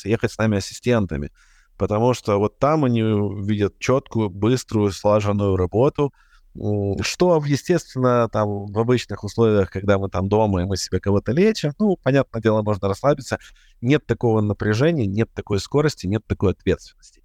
ехать 0.05 0.33
с 0.33 0.39
нами 0.39 0.59
ассистентами, 0.59 1.33
потому 1.79 2.13
что 2.13 2.39
вот 2.39 2.59
там 2.59 2.85
они 2.85 3.01
видят 3.03 3.79
четкую, 3.79 4.29
быструю, 4.29 4.93
слаженную 4.93 5.57
работу, 5.57 6.13
что, 6.55 7.43
естественно, 7.47 8.29
там 8.29 8.67
в 8.67 8.79
обычных 8.79 9.23
условиях, 9.23 9.71
когда 9.71 9.99
мы 9.99 10.09
там 10.09 10.29
дома 10.29 10.63
и 10.63 10.65
мы 10.65 10.77
себе 10.77 10.99
кого-то 10.99 11.33
лечим, 11.33 11.73
ну, 11.79 11.97
понятное 11.97 12.43
дело, 12.43 12.63
можно 12.63 12.89
расслабиться. 12.89 13.39
Нет 13.81 14.05
такого 14.07 14.41
напряжения, 14.41 15.07
нет 15.07 15.31
такой 15.33 15.61
скорости, 15.61 16.07
нет 16.07 16.27
такой 16.27 16.53
ответственности. 16.53 17.23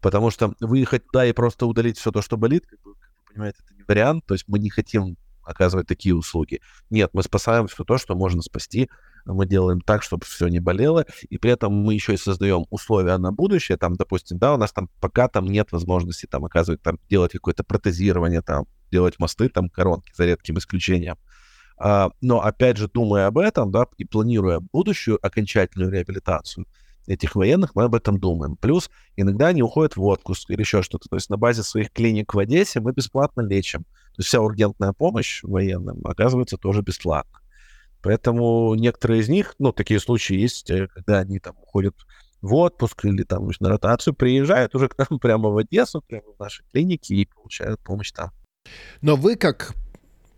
Потому 0.00 0.30
что 0.30 0.54
выехать 0.60 1.06
туда 1.06 1.26
и 1.26 1.32
просто 1.32 1.66
удалить 1.66 1.98
все 1.98 2.10
то, 2.10 2.22
что 2.22 2.36
болит, 2.36 2.66
как 2.66 2.80
вы, 2.84 2.94
как 2.94 3.10
вы 3.16 3.32
понимаете, 3.32 3.58
это 3.64 3.74
не 3.74 3.84
вариант. 3.86 4.26
То 4.26 4.34
есть 4.34 4.44
мы 4.48 4.58
не 4.58 4.68
хотим 4.68 5.16
оказывать 5.42 5.86
такие 5.86 6.14
услуги. 6.14 6.60
Нет, 6.90 7.10
мы 7.12 7.22
спасаем 7.22 7.68
все 7.68 7.84
то, 7.84 7.98
что 7.98 8.16
можно 8.16 8.42
спасти. 8.42 8.90
Мы 9.34 9.46
делаем 9.46 9.80
так, 9.80 10.02
чтобы 10.02 10.24
все 10.24 10.48
не 10.48 10.60
болело, 10.60 11.04
и 11.28 11.38
при 11.38 11.50
этом 11.50 11.72
мы 11.72 11.94
еще 11.94 12.14
и 12.14 12.16
создаем 12.16 12.66
условия 12.70 13.18
на 13.18 13.32
будущее. 13.32 13.76
Там, 13.76 13.94
допустим, 13.94 14.38
да, 14.38 14.54
у 14.54 14.56
нас 14.56 14.72
там 14.72 14.88
пока 15.00 15.28
там 15.28 15.46
нет 15.46 15.72
возможности 15.72 16.26
там 16.26 16.44
оказывать, 16.44 16.82
там 16.82 16.98
делать 17.10 17.32
какое-то 17.32 17.64
протезирование, 17.64 18.42
там 18.42 18.66
делать 18.90 19.18
мосты, 19.18 19.48
там 19.48 19.68
коронки 19.68 20.12
за 20.16 20.26
редким 20.26 20.58
исключением. 20.58 21.16
А, 21.78 22.10
но 22.20 22.40
опять 22.40 22.76
же, 22.76 22.88
думая 22.88 23.26
об 23.26 23.38
этом, 23.38 23.70
да, 23.70 23.86
и 23.98 24.04
планируя 24.04 24.60
будущую 24.60 25.18
окончательную 25.24 25.90
реабилитацию, 25.90 26.66
этих 27.06 27.34
военных, 27.36 27.74
мы 27.74 27.84
об 27.84 27.94
этом 27.94 28.18
думаем. 28.18 28.56
Плюс 28.56 28.90
иногда 29.16 29.48
они 29.48 29.62
уходят 29.62 29.96
в 29.96 30.02
отпуск 30.04 30.50
или 30.50 30.60
еще 30.60 30.82
что-то. 30.82 31.08
То 31.08 31.16
есть 31.16 31.30
на 31.30 31.36
базе 31.36 31.62
своих 31.62 31.92
клиник 31.92 32.34
в 32.34 32.38
Одессе 32.38 32.80
мы 32.80 32.92
бесплатно 32.92 33.42
лечим. 33.42 33.84
То 33.84 34.20
есть 34.20 34.28
вся 34.28 34.40
ургентная 34.40 34.92
помощь 34.92 35.42
военным 35.42 36.00
оказывается 36.04 36.56
тоже 36.56 36.82
бесплатно. 36.82 37.38
Поэтому 38.02 38.74
некоторые 38.74 39.20
из 39.20 39.28
них, 39.28 39.54
ну, 39.58 39.72
такие 39.72 40.00
случаи 40.00 40.36
есть, 40.36 40.70
э, 40.70 40.88
когда 40.88 41.18
они 41.18 41.38
там 41.38 41.56
уходят 41.60 41.94
в 42.42 42.54
отпуск 42.54 43.04
или 43.04 43.22
там 43.22 43.48
на 43.60 43.68
ротацию, 43.68 44.14
приезжают 44.14 44.74
уже 44.74 44.88
к 44.88 44.96
нам 44.98 45.18
прямо 45.20 45.50
в 45.50 45.56
Одессу, 45.56 46.02
прямо 46.06 46.32
в 46.36 46.40
наши 46.40 46.62
клиники 46.72 47.12
и 47.12 47.26
получают 47.26 47.80
помощь 47.80 48.12
там. 48.12 48.30
Но 49.00 49.16
вы 49.16 49.36
как 49.36 49.74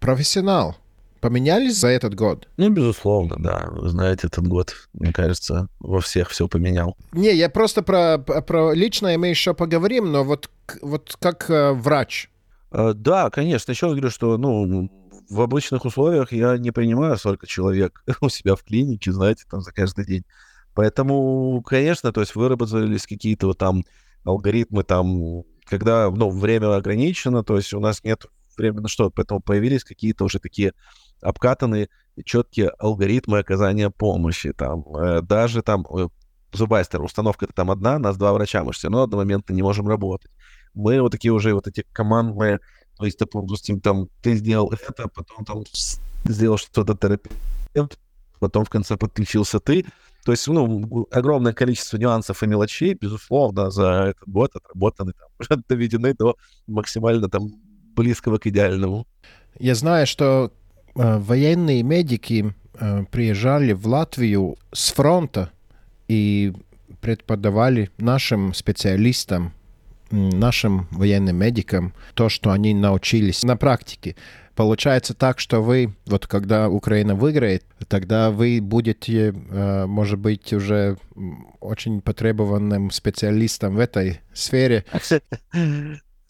профессионал, 0.01 0.77
поменялись 1.21 1.77
за 1.77 1.89
этот 1.89 2.15
год? 2.15 2.49
Ну, 2.57 2.71
безусловно, 2.71 3.37
да. 3.39 3.69
Вы 3.71 3.89
знаете, 3.89 4.27
этот 4.27 4.47
год, 4.47 4.75
мне 4.93 5.13
кажется, 5.13 5.69
во 5.81 6.01
всех 6.01 6.31
все 6.31 6.49
поменял. 6.49 6.97
Не, 7.13 7.35
я 7.35 7.49
просто 7.49 7.83
про, 7.83 8.19
про 8.19 8.73
личное 8.73 9.19
мы 9.19 9.29
еще 9.29 9.55
поговорим, 9.55 10.13
но 10.13 10.25
вот, 10.25 10.51
вот 10.83 11.17
как 11.21 11.51
э, 11.51 11.73
врач. 11.73 12.31
Э, 12.71 12.93
да, 12.95 13.31
конечно. 13.31 13.73
Еще 13.73 13.87
раз 13.87 13.95
говорю, 13.95 14.11
что 14.11 14.37
ну, 14.37 14.91
в 15.29 15.41
обычных 15.41 15.85
условиях 15.85 16.33
я 16.33 16.57
не 16.59 16.71
принимаю 16.71 17.17
столько 17.17 17.47
человек 17.47 18.03
у 18.21 18.29
себя 18.29 18.57
в 18.57 18.65
клинике, 18.65 19.13
знаете, 19.13 19.45
там 19.51 19.61
за 19.61 19.73
каждый 19.73 20.05
день. 20.05 20.25
Поэтому, 20.75 21.63
конечно, 21.63 22.13
то 22.13 22.21
есть 22.21 22.35
выработались 22.35 23.07
какие-то 23.07 23.49
вот 23.49 23.59
там 23.59 23.85
алгоритмы 24.25 24.85
там, 24.85 25.43
когда, 25.65 26.11
ну, 26.11 26.31
время 26.31 26.75
ограничено, 26.77 27.43
то 27.43 27.57
есть 27.57 27.73
у 27.75 27.81
нас 27.81 28.05
нет 28.05 28.27
времени 28.57 28.83
на 28.83 28.89
что, 28.89 29.11
поэтому 29.11 29.41
появились 29.41 29.85
какие-то 29.85 30.25
уже 30.25 30.39
такие 30.39 30.73
обкатаны 31.21 31.89
четкие 32.25 32.69
алгоритмы 32.71 33.39
оказания 33.39 33.91
помощи. 33.91 34.53
Там, 34.53 34.85
э, 34.97 35.23
даже 35.23 35.63
там 35.63 35.87
э, 35.97 36.09
зубастер, 36.53 37.03
установка-то 37.03 37.53
там 37.53 37.71
одна, 37.71 37.99
нас 37.99 38.17
два 38.17 38.33
врача, 38.33 38.65
мы 38.65 38.73
все 38.73 38.89
равно 38.89 39.05
одномоментно 39.05 39.53
не 39.53 39.63
можем 39.63 39.89
работать. 39.89 40.31
Мы 40.75 41.01
вот 41.01 41.13
такие 41.13 41.33
уже 41.33 41.55
вот 41.55 41.67
эти 41.67 41.85
командные, 41.93 42.61
то 42.99 43.05
есть, 43.07 43.19
допустим, 43.19 43.81
там, 43.81 44.09
ты 44.23 44.35
сделал 44.35 44.73
это, 44.73 45.09
потом 45.09 45.45
там 45.45 45.65
сделал 46.25 46.59
что-то 46.59 46.95
терапевт, 46.95 47.99
потом 48.41 48.65
в 48.65 48.71
конце 48.71 48.97
подключился 48.97 49.61
ты. 49.61 49.85
То 50.25 50.33
есть, 50.33 50.49
ну, 50.49 51.07
огромное 51.11 51.53
количество 51.53 51.97
нюансов 51.97 52.43
и 52.43 52.47
мелочей, 52.47 52.95
безусловно, 52.95 53.71
за 53.71 54.11
этот 54.11 54.29
год 54.29 54.51
отработаны, 54.55 55.13
там, 55.49 55.63
доведены 55.69 56.15
до 56.15 56.37
максимально 56.67 57.29
там 57.29 57.51
близкого 57.97 58.39
к 58.39 58.47
идеальному. 58.47 59.07
Я 59.59 59.75
знаю, 59.75 60.07
что 60.07 60.53
Э, 60.99 61.19
военные 61.19 61.85
медики 61.85 62.55
э, 62.75 63.05
приезжали 63.11 63.73
в 63.73 63.87
Латвию 63.87 64.57
с 64.73 64.93
фронта 64.93 65.51
и 66.09 66.53
преподавали 67.01 67.91
нашим 67.99 68.53
специалистам, 68.53 69.53
нашим 70.11 70.89
военным 70.91 71.37
медикам 71.37 71.93
то, 72.15 72.29
что 72.29 72.51
они 72.51 72.75
научились 72.75 73.43
на 73.43 73.57
практике. 73.57 74.17
Получается 74.55 75.15
так, 75.15 75.39
что 75.39 75.63
вы, 75.63 75.95
вот 76.07 76.27
когда 76.27 76.69
Украина 76.69 77.15
выиграет, 77.15 77.65
тогда 77.87 78.33
вы 78.33 78.61
будете, 78.61 79.29
э, 79.29 79.87
может 79.87 80.19
быть, 80.19 80.53
уже 80.53 80.97
очень 81.61 82.01
потребованным 82.01 82.91
специалистом 82.91 83.77
в 83.77 83.79
этой 83.79 84.21
сфере. 84.33 84.85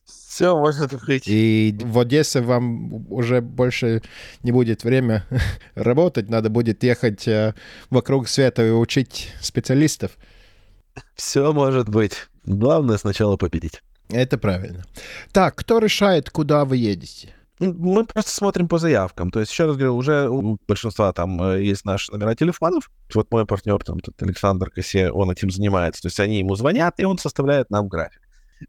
Все, 0.05 0.57
может 0.57 0.93
быть. 1.07 1.25
И 1.27 1.75
в 1.83 1.99
Одессе 1.99 2.41
вам 2.41 3.11
уже 3.11 3.41
больше 3.41 4.03
не 4.43 4.53
будет 4.53 4.85
время 4.85 5.25
работать, 5.75 6.29
надо 6.29 6.51
будет 6.51 6.85
ехать 6.85 7.27
э, 7.27 7.55
вокруг 7.91 8.29
света 8.29 8.67
и 8.67 8.71
учить 8.71 9.33
специалистов. 9.41 10.13
Все 11.15 11.53
может 11.53 11.89
быть. 11.89 12.29
Главное 12.49 12.97
сначала 12.97 13.37
победить. 13.37 13.83
Это 14.09 14.39
правильно. 14.39 14.85
Так, 15.33 15.55
кто 15.55 15.79
решает, 15.79 16.31
куда 16.31 16.65
вы 16.65 16.79
едете? 16.79 17.35
Мы 17.59 18.07
просто 18.07 18.31
смотрим 18.31 18.69
по 18.69 18.79
заявкам. 18.79 19.31
То 19.31 19.41
есть, 19.41 19.53
еще 19.53 19.67
раз 19.67 19.77
говорю, 19.77 19.97
уже 19.97 20.31
у 20.31 20.59
большинства 20.67 21.13
там 21.13 21.43
э, 21.43 21.63
есть 21.63 21.85
наши 21.85 22.11
номера 22.11 22.35
телефонов. 22.35 22.91
Вот 23.13 23.31
мой 23.31 23.45
партнер, 23.45 23.79
там, 23.85 24.01
тут 24.01 24.15
Александр 24.23 24.71
Косе, 24.71 25.11
он 25.11 25.31
этим 25.31 25.51
занимается. 25.51 26.03
То 26.03 26.09
есть 26.09 26.21
они 26.21 26.39
ему 26.39 26.55
звонят, 26.55 26.99
и 26.99 27.05
он 27.05 27.19
составляет 27.19 27.69
нам 27.69 27.89
график. 27.89 28.23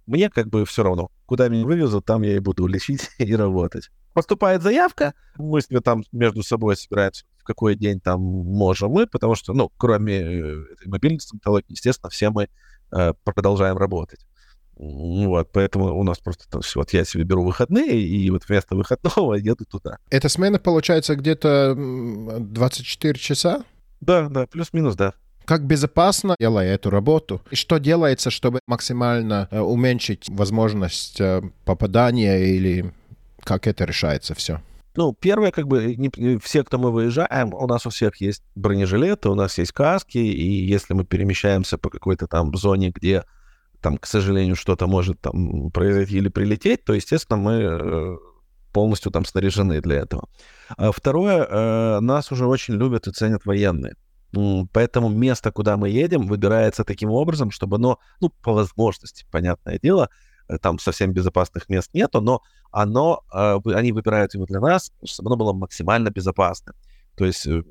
Мне 0.08 0.30
как 0.30 0.50
бы 0.50 0.66
все 0.66 0.84
равно. 0.84 1.10
Куда 1.26 1.48
меня 1.48 1.66
вывезут, 1.66 2.04
там 2.06 2.24
я 2.24 2.36
и 2.36 2.40
буду 2.40 2.68
лечить 2.68 3.10
и 3.18 3.36
работать. 3.36 3.92
Поступает 4.14 4.62
заявка, 4.62 5.14
мы 5.38 5.62
себе 5.62 5.80
там 5.80 6.04
между 6.12 6.44
собой 6.44 6.76
собираемся, 6.76 7.24
в 7.38 7.44
какой 7.44 7.76
день 7.76 8.02
там 8.02 8.20
можем 8.20 8.92
мы, 8.92 9.08
потому 9.08 9.36
что, 9.36 9.54
ну, 9.54 9.72
кроме 9.78 10.18
э, 10.20 10.56
мобильной 10.86 11.22
стоматологии, 11.22 11.68
естественно, 11.70 12.10
все 12.10 12.32
мы 12.32 12.50
продолжаем 13.24 13.78
работать. 13.78 14.26
Вот, 14.80 15.52
поэтому 15.52 15.94
у 16.00 16.04
нас 16.04 16.20
просто 16.20 16.50
там, 16.50 16.62
вот 16.76 16.94
я 16.94 17.04
себе 17.04 17.26
беру 17.26 17.44
выходные, 17.44 18.02
и 18.02 18.30
вот 18.30 18.48
вместо 18.48 18.76
выходного 18.76 19.34
еду 19.36 19.66
туда. 19.66 19.98
Эта 20.10 20.30
смена 20.30 20.58
получается 20.58 21.16
где-то 21.16 21.76
24 21.76 23.20
часа? 23.20 23.64
Да, 24.00 24.30
да, 24.30 24.48
плюс-минус, 24.48 24.96
да. 24.96 25.14
Как 25.44 25.66
безопасно 25.66 26.36
делая 26.40 26.74
эту 26.74 26.90
работу? 26.92 27.42
И 27.52 27.56
что 27.56 27.78
делается, 27.78 28.30
чтобы 28.30 28.62
максимально 28.68 29.50
э, 29.52 29.60
уменьшить 29.60 30.30
возможность 30.30 31.20
э, 31.20 31.42
попадания 31.66 32.38
или 32.38 32.94
как 33.44 33.68
это 33.68 33.84
решается 33.84 34.34
все? 34.36 34.62
Ну, 35.00 35.14
первое, 35.14 35.52
как 35.52 35.66
бы, 35.66 35.96
не, 35.96 36.38
все, 36.40 36.62
кто 36.62 36.78
мы 36.78 36.92
выезжаем, 36.92 37.54
у 37.54 37.68
нас 37.68 37.86
у 37.86 37.90
всех 37.90 38.20
есть 38.20 38.44
бронежилеты, 38.56 39.30
у 39.30 39.34
нас 39.34 39.58
есть 39.58 39.72
каски, 39.72 40.18
и 40.18 40.66
если 40.66 40.94
мы 40.94 41.06
перемещаемся 41.06 41.78
по 41.78 41.90
какой-то 41.90 42.28
там 42.28 42.54
зоне, 42.54 42.92
где 42.94 43.24
там, 43.80 43.98
к 43.98 44.06
сожалению, 44.06 44.58
что-то 44.58 44.88
может 44.88 45.22
там 45.22 45.72
произойти 45.72 46.18
или 46.18 46.28
прилететь, 46.28 46.84
то, 46.84 46.94
естественно, 46.94 47.38
мы 47.38 47.54
э, 47.54 48.18
полностью 48.74 49.10
там 49.10 49.24
снаряжены 49.24 49.80
для 49.80 50.00
этого. 50.00 50.28
А 50.76 50.92
второе, 50.92 52.02
нас 52.02 52.34
уже 52.34 52.46
очень 52.46 52.74
любят 52.74 53.08
и 53.08 53.14
ценят 53.14 53.46
военные. 53.46 53.96
Поэтому 54.74 55.08
место, 55.08 55.54
куда 55.54 55.78
мы 55.78 55.88
едем, 55.88 56.28
выбирается 56.28 56.84
таким 56.84 57.12
образом, 57.12 57.52
чтобы 57.52 57.78
оно, 57.78 58.00
ну, 58.20 58.34
по 58.44 58.52
возможности, 58.52 59.26
понятное 59.32 59.80
дело, 59.82 60.10
э, 60.12 60.29
там 60.58 60.80
совсем 60.80 61.14
безопасных 61.14 61.70
мест 61.70 61.92
нету, 61.94 62.22
но 62.22 62.42
оно, 62.72 63.24
а, 63.32 63.60
они 63.66 63.92
выбирают 63.92 64.34
его 64.34 64.46
для 64.46 64.60
нас, 64.60 64.92
чтобы 65.06 65.30
оно 65.30 65.38
было 65.38 65.54
максимально 65.54 66.10
безопасным. 66.10 66.76
То 67.16 67.26
есть 67.26 67.46
э, 67.48 67.64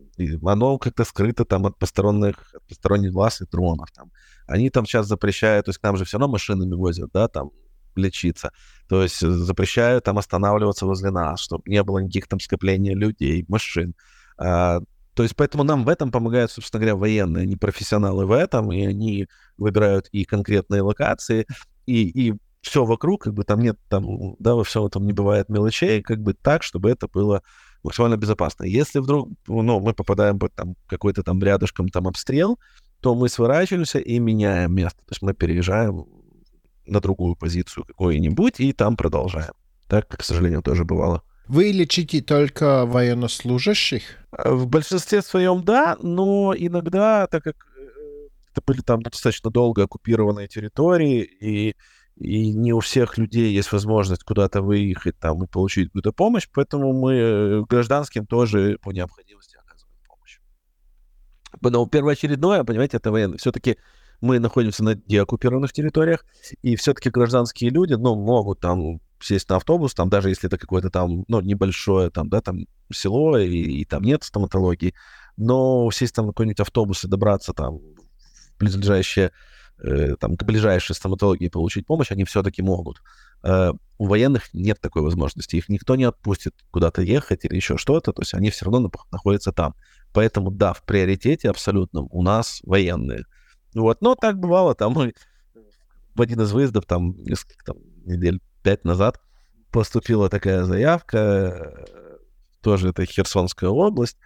оно 0.44 0.78
как-то 0.78 1.04
скрыто 1.04 1.44
там 1.44 1.64
от 1.66 1.78
посторонних, 1.78 2.54
от 2.54 2.66
посторонних 2.68 3.12
глаз 3.12 3.40
и 3.40 3.46
дронов. 3.46 3.90
Там. 3.92 4.12
Они 4.46 4.68
там 4.70 4.84
сейчас 4.84 5.06
запрещают, 5.06 5.66
то 5.66 5.70
есть 5.70 5.78
к 5.78 5.82
нам 5.82 5.96
же 5.96 6.04
все 6.04 6.18
равно 6.18 6.32
машинами 6.32 6.74
возят, 6.74 7.10
да, 7.14 7.28
там 7.28 7.50
лечиться. 7.96 8.52
То 8.88 9.02
есть 9.02 9.20
запрещают 9.20 10.04
там 10.04 10.18
останавливаться 10.18 10.86
возле 10.86 11.10
нас, 11.10 11.40
чтобы 11.40 11.62
не 11.66 11.82
было 11.82 11.98
никаких 11.98 12.28
там 12.28 12.40
скоплений 12.40 12.94
людей, 12.94 13.44
машин. 13.48 13.94
А, 14.36 14.80
то 15.14 15.22
есть 15.22 15.34
поэтому 15.34 15.64
нам 15.64 15.84
в 15.84 15.88
этом 15.88 16.12
помогают, 16.12 16.52
собственно 16.52 16.80
говоря, 16.80 16.96
военные, 16.96 17.42
они 17.42 17.56
профессионалы 17.56 18.26
в 18.26 18.32
этом, 18.32 18.70
и 18.70 18.84
они 18.86 19.28
выбирают 19.56 20.08
и 20.12 20.24
конкретные 20.24 20.82
локации, 20.82 21.46
и, 21.86 22.28
и 22.28 22.34
все 22.60 22.84
вокруг, 22.84 23.22
как 23.22 23.34
бы 23.34 23.44
там 23.44 23.60
нет, 23.60 23.78
там, 23.88 24.36
да, 24.38 24.54
во 24.54 24.64
всем 24.64 24.84
этом 24.84 25.06
не 25.06 25.12
бывает 25.12 25.48
мелочей, 25.48 26.02
как 26.02 26.20
бы 26.20 26.34
так, 26.34 26.62
чтобы 26.62 26.90
это 26.90 27.08
было 27.08 27.42
максимально 27.82 28.16
безопасно. 28.16 28.64
Если 28.64 28.98
вдруг, 28.98 29.30
ну, 29.46 29.80
мы 29.80 29.92
попадаем 29.94 30.38
под 30.38 30.54
там 30.54 30.74
какой-то 30.86 31.22
там 31.22 31.42
рядышком 31.42 31.88
там 31.88 32.08
обстрел, 32.08 32.58
то 33.00 33.14
мы 33.14 33.28
сворачиваемся 33.28 33.98
и 33.98 34.18
меняем 34.18 34.74
место. 34.74 34.98
То 34.98 35.12
есть 35.12 35.22
мы 35.22 35.34
переезжаем 35.34 36.06
на 36.86 37.00
другую 37.00 37.36
позицию 37.36 37.84
какую-нибудь 37.84 38.60
и 38.60 38.72
там 38.72 38.96
продолжаем. 38.96 39.52
Так, 39.88 40.08
к 40.08 40.22
сожалению, 40.22 40.62
тоже 40.62 40.84
бывало. 40.84 41.22
Вы 41.46 41.72
лечите 41.72 42.20
только 42.20 42.84
военнослужащих? 42.84 44.02
Э, 44.32 44.52
в 44.52 44.66
большинстве 44.66 45.22
своем 45.22 45.64
да, 45.64 45.96
но 46.02 46.54
иногда, 46.56 47.26
так 47.26 47.44
как 47.44 47.56
э, 47.56 48.28
это 48.52 48.62
были 48.66 48.82
там 48.82 49.02
достаточно 49.02 49.50
долго 49.50 49.84
оккупированные 49.84 50.48
территории, 50.48 51.22
и 51.22 51.74
и 52.18 52.52
не 52.52 52.72
у 52.72 52.80
всех 52.80 53.16
людей 53.16 53.52
есть 53.52 53.70
возможность 53.72 54.24
куда-то 54.24 54.60
выехать 54.60 55.18
там 55.18 55.44
и 55.44 55.46
получить 55.46 55.88
какую-то 55.88 56.12
помощь, 56.12 56.48
поэтому 56.52 56.92
мы 56.92 57.14
э, 57.14 57.62
гражданским 57.68 58.26
тоже 58.26 58.78
по 58.82 58.90
необходимости 58.90 59.56
оказываем 59.56 59.98
помощь. 60.06 60.40
Но 61.60 61.86
первоочередное, 61.86 62.64
понимаете, 62.64 62.96
это 62.96 63.12
военные. 63.12 63.38
Все-таки 63.38 63.78
мы 64.20 64.40
находимся 64.40 64.82
на 64.82 64.96
деоккупированных 64.96 65.72
территориях, 65.72 66.24
и 66.62 66.74
все-таки 66.74 67.10
гражданские 67.10 67.70
люди, 67.70 67.94
ну, 67.94 68.16
могут 68.16 68.60
там 68.60 69.00
сесть 69.20 69.48
на 69.48 69.56
автобус, 69.56 69.94
там 69.94 70.08
даже 70.08 70.28
если 70.28 70.48
это 70.48 70.58
какое-то 70.58 70.90
там, 70.90 71.24
ну, 71.28 71.40
небольшое 71.40 72.10
там, 72.10 72.28
да, 72.28 72.40
там 72.40 72.66
село, 72.92 73.38
и, 73.38 73.48
и 73.48 73.84
там 73.84 74.02
нет 74.02 74.24
стоматологии, 74.24 74.94
но 75.36 75.88
сесть 75.92 76.16
там 76.16 76.26
на 76.26 76.32
какой-нибудь 76.32 76.60
автобус 76.60 77.04
и 77.04 77.08
добраться 77.08 77.52
там 77.52 77.78
в 77.78 78.58
близлежащее 78.58 79.30
там, 80.16 80.36
к 80.36 80.42
ближайшей 80.42 80.94
стоматологии 80.94 81.48
получить 81.48 81.86
помощь, 81.86 82.10
они 82.10 82.24
все-таки 82.24 82.62
могут. 82.62 83.00
Э, 83.42 83.72
у 83.98 84.06
военных 84.06 84.52
нет 84.52 84.80
такой 84.80 85.02
возможности. 85.02 85.56
Их 85.56 85.68
никто 85.68 85.96
не 85.96 86.04
отпустит 86.04 86.54
куда-то 86.70 87.02
ехать 87.02 87.44
или 87.44 87.56
еще 87.56 87.76
что-то, 87.76 88.12
то 88.12 88.22
есть 88.22 88.34
они 88.34 88.50
все 88.50 88.64
равно 88.64 88.90
находятся 89.10 89.52
там. 89.52 89.74
Поэтому, 90.12 90.50
да, 90.50 90.72
в 90.72 90.82
приоритете 90.82 91.50
абсолютном 91.50 92.08
у 92.10 92.22
нас 92.22 92.60
военные. 92.64 93.24
Вот, 93.74 94.00
но 94.00 94.14
так 94.14 94.38
бывало, 94.38 94.74
там 94.74 94.92
мы 94.92 95.14
в 96.14 96.20
один 96.20 96.40
из 96.40 96.50
выездов, 96.52 96.86
там, 96.86 97.16
несколько 97.22 97.64
там, 97.64 97.76
недель 98.04 98.40
пять 98.62 98.84
назад 98.84 99.20
поступила 99.70 100.28
такая 100.28 100.64
заявка, 100.64 101.18
э, 101.18 102.16
тоже 102.62 102.88
это 102.88 103.04
Херсонская 103.04 103.70
область, 103.70 104.16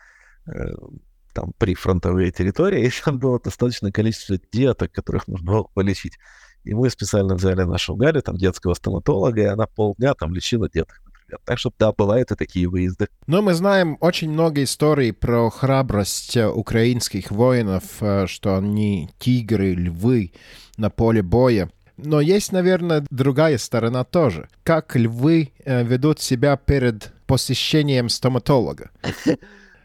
там 1.33 1.53
прифронтовые 1.59 2.31
территории, 2.31 2.87
и 2.87 2.90
там 3.05 3.18
было 3.18 3.40
достаточное 3.40 3.92
количество 3.92 4.38
деток, 4.53 4.92
которых 4.92 5.29
нужно 5.29 5.53
было 5.53 5.66
полечить. 5.75 6.18
И 6.64 6.75
мы 6.75 6.90
специально 6.90 7.35
взяли 7.35 7.62
нашу 7.62 7.97
Галю, 7.97 8.23
там, 8.23 8.37
детского 8.37 8.75
стоматолога, 8.75 9.40
и 9.40 9.47
она 9.47 9.66
полдня 9.66 10.14
там 10.14 10.33
лечила 10.33 10.68
деток, 10.68 11.01
например. 11.05 11.40
Так 11.45 11.59
что, 11.59 11.73
да, 11.79 11.92
бывают 11.92 12.31
и 12.31 12.37
такие 12.37 12.68
выезды. 12.68 13.09
Но 13.27 13.42
мы 13.42 13.55
знаем 13.55 13.97
очень 14.01 14.31
много 14.31 14.62
историй 14.62 15.12
про 15.12 15.51
храбрость 15.51 16.37
э, 16.37 16.49
украинских 16.49 17.33
воинов, 17.33 17.83
э, 18.01 18.27
что 18.29 18.57
они 18.57 19.11
тигры, 19.18 19.75
львы 19.75 20.33
на 20.77 20.88
поле 20.88 21.23
боя. 21.23 21.68
Но 21.97 22.21
есть, 22.21 22.53
наверное, 22.53 23.05
другая 23.11 23.59
сторона 23.59 24.05
тоже. 24.05 24.49
Как 24.62 24.95
львы 24.95 25.53
э, 25.64 25.83
ведут 25.85 26.21
себя 26.21 26.57
перед 26.57 27.12
посещением 27.27 28.09
стоматолога. 28.09 28.90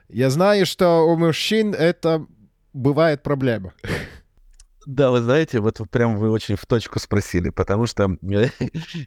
Я 0.10 0.30
знаю, 0.30 0.65
что 0.65 1.02
у 1.02 1.17
мужчин 1.17 1.74
это 1.74 2.26
бывает 2.74 3.24
проблема. 3.24 3.74
Да, 4.86 5.12
вы 5.12 5.20
знаете, 5.20 5.60
вот 5.60 5.82
прям 5.91 6.17
вы 6.17 6.32
очень 6.32 6.56
в 6.56 6.65
точку 6.65 7.00
спросили, 7.00 7.50
потому 7.50 7.88
что 7.88 8.17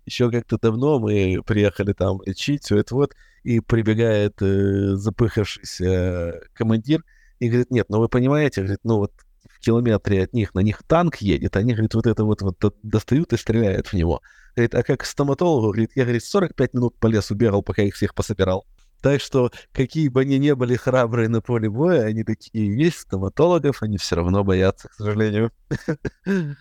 еще 0.04 0.30
как-то 0.30 0.58
давно 0.58 0.98
мы 0.98 1.42
приехали 1.46 1.94
там 1.94 2.20
лечить, 2.26 2.64
все 2.64 2.76
это 2.76 2.94
вот, 2.94 3.14
и 3.44 3.60
прибегает 3.60 4.42
э, 4.42 4.96
запыхавшийся 4.96 6.42
командир 6.52 7.02
и 7.38 7.48
говорит, 7.48 7.70
нет, 7.70 7.86
ну 7.88 7.98
вы 7.98 8.10
понимаете, 8.10 8.60
говорит, 8.60 8.80
ну 8.84 8.98
вот 8.98 9.12
в 9.48 9.58
километре 9.60 10.24
от 10.24 10.34
них 10.34 10.54
на 10.54 10.60
них 10.60 10.82
танк 10.82 11.16
едет, 11.16 11.56
они, 11.56 11.72
говорит, 11.72 11.94
вот 11.94 12.06
это 12.06 12.24
вот, 12.24 12.42
вот 12.42 12.76
достают 12.82 13.32
и 13.32 13.38
стреляют 13.38 13.86
в 13.86 13.94
него. 13.94 14.20
Говорит, 14.54 14.74
а 14.74 14.82
как 14.82 15.06
стоматологу, 15.06 15.68
говорит, 15.68 15.92
я, 15.94 16.04
говорит, 16.04 16.24
45 16.24 16.74
минут 16.74 16.98
по 16.98 17.06
лесу 17.06 17.34
бегал, 17.34 17.62
пока 17.62 17.82
их 17.82 17.94
всех 17.94 18.14
пособирал. 18.14 18.66
Так 19.02 19.20
что, 19.20 19.50
какие 19.72 20.08
бы 20.08 20.22
они 20.22 20.38
ни 20.38 20.52
были 20.52 20.76
храбрые 20.76 21.28
на 21.28 21.40
поле 21.40 21.70
боя, 21.70 22.04
они 22.04 22.24
такие 22.24 22.76
есть, 22.76 23.00
стоматологов 23.00 23.82
они 23.82 23.96
все 23.98 24.16
равно 24.16 24.44
боятся, 24.44 24.88
к 24.88 24.94
сожалению. 24.94 25.52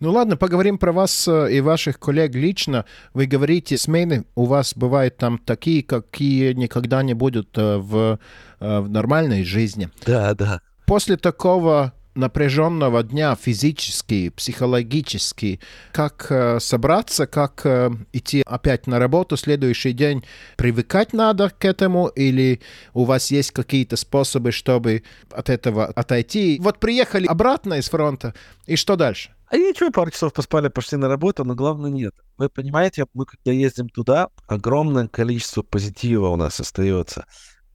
Ну 0.00 0.12
ладно, 0.12 0.36
поговорим 0.36 0.78
про 0.78 0.92
вас 0.92 1.26
э, 1.26 1.52
и 1.52 1.60
ваших 1.60 1.98
коллег 1.98 2.32
лично. 2.32 2.84
Вы 3.14 3.26
говорите, 3.26 3.76
смены 3.76 4.26
у 4.36 4.44
вас 4.44 4.74
бывают 4.76 5.16
там 5.16 5.38
такие, 5.38 5.82
какие 5.82 6.52
никогда 6.52 7.02
не 7.02 7.14
будут 7.14 7.58
э, 7.58 7.78
в, 7.78 8.20
э, 8.60 8.80
в 8.80 8.88
нормальной 8.88 9.42
жизни. 9.42 9.90
Да, 10.06 10.34
да. 10.34 10.60
После 10.86 11.16
такого 11.16 11.94
напряженного 12.18 13.02
дня 13.02 13.34
физически, 13.36 14.28
психологически, 14.30 15.60
как 15.92 16.26
э, 16.30 16.58
собраться, 16.60 17.26
как 17.26 17.64
э, 17.64 17.90
идти 18.12 18.42
опять 18.44 18.86
на 18.86 18.98
работу 18.98 19.36
следующий 19.36 19.92
день, 19.92 20.24
привыкать 20.56 21.12
надо 21.12 21.50
к 21.50 21.64
этому 21.64 22.08
или 22.08 22.60
у 22.92 23.04
вас 23.04 23.30
есть 23.30 23.52
какие-то 23.52 23.96
способы, 23.96 24.50
чтобы 24.50 25.04
от 25.30 25.48
этого 25.48 25.86
отойти? 25.86 26.58
Вот 26.60 26.80
приехали 26.80 27.26
обратно 27.26 27.74
из 27.74 27.88
фронта, 27.88 28.34
и 28.66 28.76
что 28.76 28.96
дальше? 28.96 29.30
А 29.50 29.56
ничего, 29.56 29.90
пару 29.90 30.10
часов 30.10 30.32
поспали, 30.32 30.68
пошли 30.68 30.98
на 30.98 31.08
работу, 31.08 31.44
но 31.44 31.54
главное 31.54 31.90
нет. 31.90 32.14
Вы 32.36 32.50
понимаете, 32.50 33.06
мы 33.14 33.24
когда 33.24 33.52
ездим 33.52 33.88
туда, 33.88 34.28
огромное 34.46 35.08
количество 35.08 35.62
позитива 35.62 36.28
у 36.28 36.36
нас 36.36 36.60
остается 36.60 37.24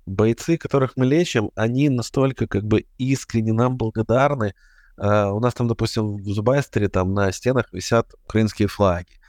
бойцы, 0.06 0.58
которых 0.58 0.94
мы 0.96 1.06
лечим, 1.06 1.52
они 1.56 1.89
настолько 1.89 2.48
как 2.48 2.63
бы 2.63 2.86
искренне 2.98 3.54
нам 3.54 3.78
благодарны. 3.78 4.54
Uh, 4.96 5.32
у 5.32 5.39
нас 5.39 5.56
там, 5.56 5.68
допустим, 5.68 6.18
в 6.18 6.28
Зубайстере 6.28 6.88
там 6.88 7.13
на 7.13 7.32
стенах 7.32 7.74
висят 7.74 8.13
украинские 8.26 8.68
флаги. 8.68 9.20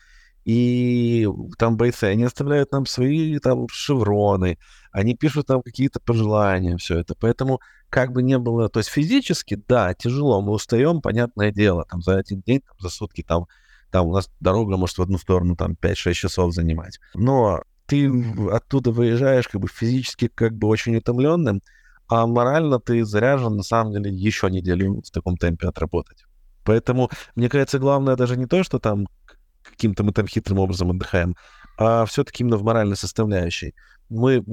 И 0.44 1.26
там 1.58 1.78
бойцы, 1.78 2.04
они 2.04 2.24
оставляют 2.24 2.70
нам 2.70 2.84
свои 2.84 3.38
там 3.38 3.66
шевроны, 3.70 4.58
они 4.92 5.16
пишут 5.16 5.46
там 5.46 5.62
какие-то 5.62 6.00
пожелания, 6.00 6.76
все 6.76 6.98
это. 6.98 7.14
Поэтому 7.14 7.60
как 7.88 8.12
бы 8.12 8.22
не 8.22 8.38
было, 8.38 8.68
то 8.68 8.80
есть 8.80 8.90
физически, 8.90 9.54
да, 9.68 9.94
тяжело, 9.94 10.42
мы 10.42 10.52
устаем, 10.52 11.00
понятное 11.00 11.50
дело, 11.50 11.86
там 11.88 12.02
за 12.02 12.16
один 12.18 12.42
день, 12.42 12.60
там, 12.60 12.76
за 12.78 12.90
сутки, 12.90 13.22
там, 13.22 13.46
там 13.90 14.08
у 14.08 14.12
нас 14.12 14.28
дорога 14.40 14.76
может 14.76 14.98
в 14.98 15.02
одну 15.02 15.16
сторону 15.16 15.56
там 15.56 15.76
5-6 15.80 16.12
часов 16.12 16.52
занимать. 16.52 16.98
Но 17.14 17.62
ты 17.86 18.10
оттуда 18.50 18.90
выезжаешь 18.90 19.48
как 19.48 19.60
бы 19.60 19.68
физически 19.68 20.28
как 20.28 20.54
бы 20.54 20.68
очень 20.68 20.96
утомленным, 20.96 21.62
а 22.08 22.26
морально 22.26 22.80
ты 22.80 23.04
заряжен 23.04 23.56
на 23.56 23.62
самом 23.62 23.92
деле 23.92 24.10
еще 24.10 24.50
неделю 24.50 25.02
в 25.02 25.10
таком 25.10 25.36
темпе 25.36 25.68
отработать. 25.68 26.24
Поэтому, 26.64 27.10
мне 27.34 27.48
кажется, 27.48 27.78
главное 27.78 28.16
даже 28.16 28.36
не 28.36 28.46
то, 28.46 28.62
что 28.62 28.78
там 28.78 29.06
каким-то 29.62 30.02
мы 30.04 30.12
там 30.12 30.26
хитрым 30.26 30.58
образом 30.58 30.90
отдыхаем, 30.90 31.36
а 31.78 32.04
все-таки 32.06 32.42
именно 32.42 32.56
в 32.56 32.62
моральной 32.62 32.96
составляющей. 32.96 33.74
Мы 34.08 34.44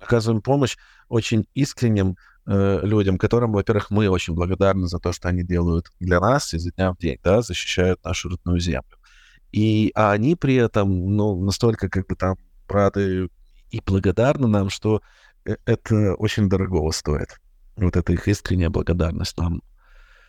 оказываем 0.00 0.42
помощь 0.42 0.76
очень 1.08 1.46
искренним 1.54 2.16
э, 2.46 2.80
людям, 2.82 3.18
которым, 3.18 3.52
во-первых, 3.52 3.90
мы 3.90 4.08
очень 4.08 4.34
благодарны 4.34 4.86
за 4.88 4.98
то, 4.98 5.12
что 5.12 5.28
они 5.28 5.42
делают 5.42 5.86
для 6.00 6.20
нас 6.20 6.54
изо 6.54 6.72
дня 6.72 6.92
в 6.92 6.98
день, 6.98 7.18
да, 7.22 7.42
защищают 7.42 8.02
нашу 8.04 8.30
родную 8.30 8.60
землю. 8.60 8.98
И 9.52 9.92
а 9.94 10.12
они 10.12 10.34
при 10.34 10.56
этом, 10.56 11.16
ну, 11.16 11.40
настолько 11.44 11.88
как 11.88 12.06
бы 12.08 12.16
там 12.16 12.36
рады 12.68 13.28
и 13.70 13.80
благодарны 13.84 14.46
нам, 14.46 14.70
что 14.70 15.02
э, 15.44 15.56
это 15.66 16.14
очень 16.14 16.48
дорого 16.48 16.90
стоит. 16.92 17.40
Вот 17.76 17.96
эта 17.96 18.12
их 18.12 18.28
искренняя 18.28 18.70
благодарность 18.70 19.36
нам. 19.38 19.62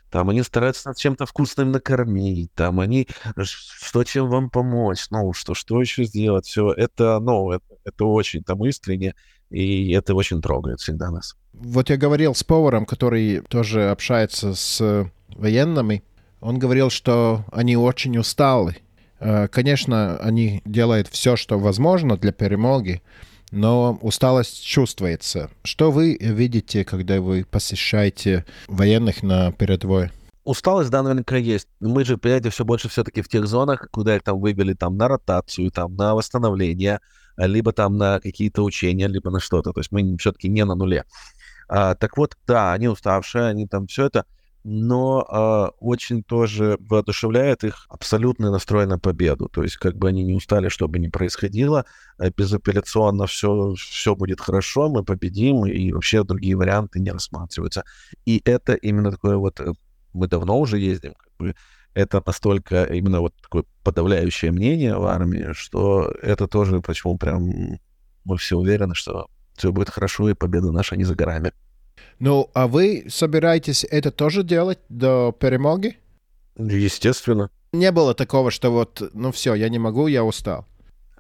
Там 0.10 0.30
они 0.30 0.44
стараются 0.44 0.88
нас 0.88 0.98
чем-то 0.98 1.26
вкусным 1.26 1.72
накормить, 1.72 2.54
там 2.54 2.80
они, 2.80 3.08
что 3.44 4.04
чем 4.04 4.30
вам 4.30 4.50
помочь, 4.50 5.08
ну, 5.10 5.34
что, 5.34 5.56
что 5.56 5.82
еще 5.82 6.06
сделать, 6.06 6.46
все 6.46 6.72
это, 6.72 7.20
ну, 7.20 7.52
это, 7.52 7.66
это 7.84 8.06
очень 8.06 8.44
там 8.44 8.64
искренне, 8.66 9.16
и 9.50 9.92
это 9.92 10.14
очень 10.14 10.42
трогает 10.42 10.80
всегда 10.80 11.10
нас. 11.10 11.36
Вот 11.54 11.90
я 11.90 11.98
говорил 11.98 12.34
с 12.34 12.44
поваром, 12.44 12.86
который 12.86 13.42
тоже 13.42 13.90
общается 13.90 14.54
с 14.54 15.10
военными, 15.30 16.04
он 16.40 16.60
говорил, 16.60 16.92
что 16.92 17.44
они 17.52 17.76
очень 17.76 18.18
усталы, 18.18 18.78
Э, 18.78 18.85
конечно, 19.20 20.18
они 20.18 20.62
делают 20.66 21.08
все, 21.08 21.36
что 21.36 21.58
возможно 21.60 22.18
для 22.18 22.32
перемоги, 22.32 23.02
но 23.52 23.98
усталость 24.02 24.66
чувствуется. 24.66 25.50
Что 25.64 25.92
вы 25.92 26.18
видите, 26.20 26.84
когда 26.84 27.22
вы 27.22 27.46
посещаете 27.50 28.46
военных 28.68 29.24
на 29.24 29.52
передовой? 29.52 30.12
усталость, 30.46 30.92
да, 30.92 31.04
наверняка 31.04 31.36
есть. 31.38 31.68
Мы 31.80 32.06
же, 32.06 32.18
понимаете, 32.18 32.50
все 32.52 32.64
больше 32.64 32.88
все-таки 32.88 33.22
в 33.22 33.28
тех 33.28 33.48
зонах, 33.48 33.90
куда 33.92 34.16
их 34.16 34.24
там 34.24 34.40
вывели 34.40 34.74
там 34.74 34.96
на 34.96 35.08
ротацию, 35.08 35.72
там 35.72 35.96
на 35.96 36.16
восстановление, 36.16 37.00
либо 37.36 37.74
там 37.74 37.98
на 37.98 38.20
какие-то 38.20 38.64
учения, 38.64 39.08
либо 39.08 39.32
на 39.32 39.40
что-то. 39.40 39.74
То 39.74 39.80
есть 39.80 39.92
мы 39.92 40.16
все-таки 40.18 40.48
не 40.48 40.64
на 40.64 40.76
нуле. 40.76 41.04
А, 41.68 41.96
так 41.96 42.16
вот, 42.16 42.38
да, 42.48 42.74
они 42.74 42.88
уставшие, 42.88 43.46
они 43.48 43.68
там 43.68 43.88
все 43.88 44.06
это, 44.06 44.26
но 44.68 45.24
а, 45.30 45.70
очень 45.80 46.24
тоже 46.24 46.78
воодушевляет 46.80 47.64
их 47.64 47.86
абсолютный 47.88 48.50
настрой 48.50 48.88
на 48.88 48.98
победу. 48.98 49.48
То 49.48 49.62
есть 49.62 49.78
как 49.78 49.96
бы 49.96 50.10
они 50.10 50.24
не 50.24 50.34
устали, 50.34 50.70
что 50.70 50.88
бы 50.88 50.98
ни 50.98 51.08
происходило, 51.08 51.86
э, 52.18 52.32
безапелляционно 52.36 53.28
все, 53.28 53.76
все 53.76 54.16
будет 54.16 54.42
хорошо, 54.42 54.90
мы 54.90 55.04
победим, 55.04 55.68
и 55.68 55.92
вообще 55.92 56.24
другие 56.24 56.56
варианты 56.56 57.00
не 57.00 57.12
рассматриваются. 57.12 57.84
И 58.26 58.42
это 58.44 58.74
именно 58.74 59.12
такое 59.12 59.38
вот, 59.38 59.60
э, 59.60 59.72
мы 60.14 60.28
давно 60.28 60.60
уже 60.60 60.80
ездим, 60.80 61.14
как 61.14 61.34
бы, 61.38 61.56
это 61.94 62.24
настолько 62.26 62.86
именно 62.86 63.20
вот 63.20 63.36
такое 63.40 63.66
подавляющее 63.84 64.52
мнение 64.52 64.98
в 64.98 65.06
армии, 65.06 65.54
что 65.54 66.12
это 66.24 66.48
тоже 66.48 66.82
почему 66.82 67.20
прям 67.20 67.52
мы 68.24 68.38
все 68.38 68.58
уверены, 68.58 68.96
что 68.96 69.28
все 69.56 69.72
будет 69.72 69.92
хорошо, 69.92 70.28
и 70.28 70.34
победа 70.34 70.72
наша 70.72 70.96
не 70.96 71.04
за 71.04 71.14
горами. 71.14 71.52
Ну, 72.20 72.50
а 72.54 72.68
вы 72.68 73.06
собираетесь 73.10 73.86
это 73.90 74.12
тоже 74.12 74.44
делать 74.44 74.80
до 74.90 75.36
перемоги? 75.38 75.98
Естественно. 76.58 77.50
Не 77.74 77.92
было 77.92 78.14
такого, 78.14 78.52
что 78.52 78.72
вот, 78.72 79.02
ну 79.14 79.32
все, 79.32 79.54
я 79.54 79.68
не 79.70 79.80
могу, 79.80 80.08
я 80.08 80.24
устал. 80.24 80.66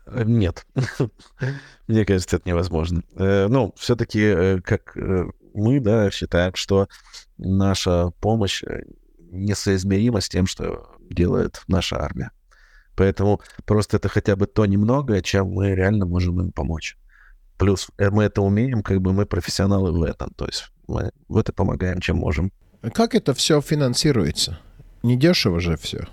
Э, 0.05 0.23
нет. 0.25 0.65
Мне 1.87 2.05
кажется, 2.05 2.37
это 2.37 2.47
невозможно. 2.47 3.03
Э, 3.15 3.47
ну, 3.47 3.73
все-таки, 3.77 4.21
э, 4.21 4.61
как 4.61 4.95
мы, 5.53 5.79
да, 5.79 6.09
считаем, 6.11 6.55
что 6.55 6.87
наша 7.37 8.11
помощь 8.21 8.63
несоизмерима 9.31 10.21
с 10.21 10.29
тем, 10.29 10.47
что 10.47 10.95
делает 11.09 11.61
наша 11.67 12.01
армия. 12.01 12.31
Поэтому 12.95 13.41
просто 13.65 13.97
это 13.97 14.07
хотя 14.07 14.37
бы 14.37 14.47
то 14.47 14.65
немногое, 14.65 15.21
чем 15.21 15.47
мы 15.49 15.75
реально 15.75 16.05
можем 16.05 16.39
им 16.39 16.51
помочь. 16.51 16.97
Плюс 17.57 17.89
мы 17.97 18.23
это 18.23 18.41
умеем, 18.41 18.83
как 18.83 19.01
бы 19.01 19.11
мы 19.11 19.25
профессионалы 19.25 19.91
в 19.91 20.03
этом. 20.03 20.29
То 20.35 20.45
есть 20.45 20.71
мы 20.87 21.11
в 21.27 21.37
это 21.37 21.53
помогаем, 21.53 21.99
чем 21.99 22.17
можем. 22.17 22.51
Как 22.93 23.15
это 23.15 23.33
все 23.33 23.61
финансируется? 23.61 24.59
Недешево 25.03 25.59
же 25.59 25.77
все. 25.77 26.07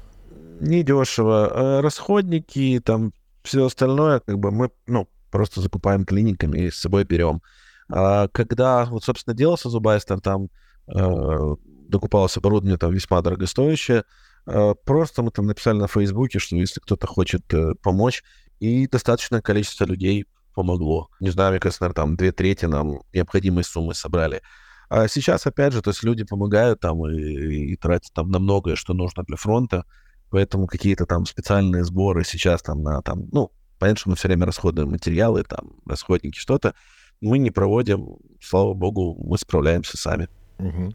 Недешево. 0.61 1.51
Э, 1.53 1.81
расходники, 1.81 2.81
там 2.85 3.13
все 3.43 3.67
остальное, 3.67 4.21
как 4.21 4.39
бы 4.39 4.51
мы, 4.51 4.71
ну, 4.87 5.09
просто 5.31 5.61
закупаем 5.61 6.05
клиниками 6.05 6.59
и 6.59 6.71
с 6.71 6.77
собой 6.77 7.05
берем. 7.05 7.43
А 7.91 8.29
когда, 8.29 8.85
вот, 8.85 9.05
собственно, 9.05 9.35
делался 9.35 9.69
Зубайстер, 9.69 10.21
там 10.21 10.49
э, 10.87 11.57
докупалось 11.89 12.37
оборудование 12.37 12.79
там 12.79 12.93
весьма 12.93 13.23
дорогостоящее, 13.23 14.05
э, 14.47 14.75
просто 14.85 15.23
мы 15.23 15.31
там 15.31 15.47
написали 15.47 15.79
на 15.79 15.89
Фейсбуке, 15.89 16.39
что 16.39 16.57
если 16.57 16.81
кто-то 16.81 17.07
хочет 17.07 17.43
э, 17.53 17.75
помочь, 17.83 18.23
и 18.61 18.87
достаточное 18.87 19.41
количество 19.41 19.85
людей 19.85 20.27
помогло. 20.53 21.09
Не 21.21 21.31
знаю, 21.31 21.53
мне 21.53 21.61
кажется, 21.61 21.83
наверное, 21.83 22.03
там 22.03 22.17
две 22.17 22.33
трети 22.33 22.67
нам 22.67 23.01
необходимой 23.13 23.65
суммы 23.65 23.95
собрали. 23.95 24.43
А 24.89 25.09
сейчас, 25.09 25.47
опять 25.47 25.73
же, 25.73 25.81
то 25.81 25.91
есть 25.91 26.03
люди 26.03 26.25
помогают 26.25 26.81
там 26.81 27.07
и, 27.07 27.73
и 27.73 27.77
тратят 27.77 28.13
там 28.13 28.31
на 28.31 28.39
многое, 28.39 28.77
что 28.77 28.93
нужно 28.93 29.23
для 29.23 29.37
фронта, 29.37 29.85
поэтому 30.31 30.67
какие-то 30.67 31.07
там 31.07 31.25
специальные 31.25 31.85
сборы 31.85 32.25
сейчас 32.25 32.63
там 32.63 32.83
на 32.83 33.01
там, 33.01 33.29
ну, 33.33 33.51
понятно, 33.79 34.01
что 34.01 34.11
мы 34.11 34.17
все 34.17 34.29
время 34.29 34.47
расходуем 34.47 34.91
материалы, 34.91 35.45
там, 35.45 35.77
расходники, 35.87 36.39
что-то, 36.39 36.75
мы 37.23 37.39
не 37.39 37.51
проводим, 37.51 38.17
слава 38.41 38.75
богу, 38.75 39.17
мы 39.25 39.39
справляемся 39.39 39.97
сами. 39.97 40.29
Угу. 40.59 40.95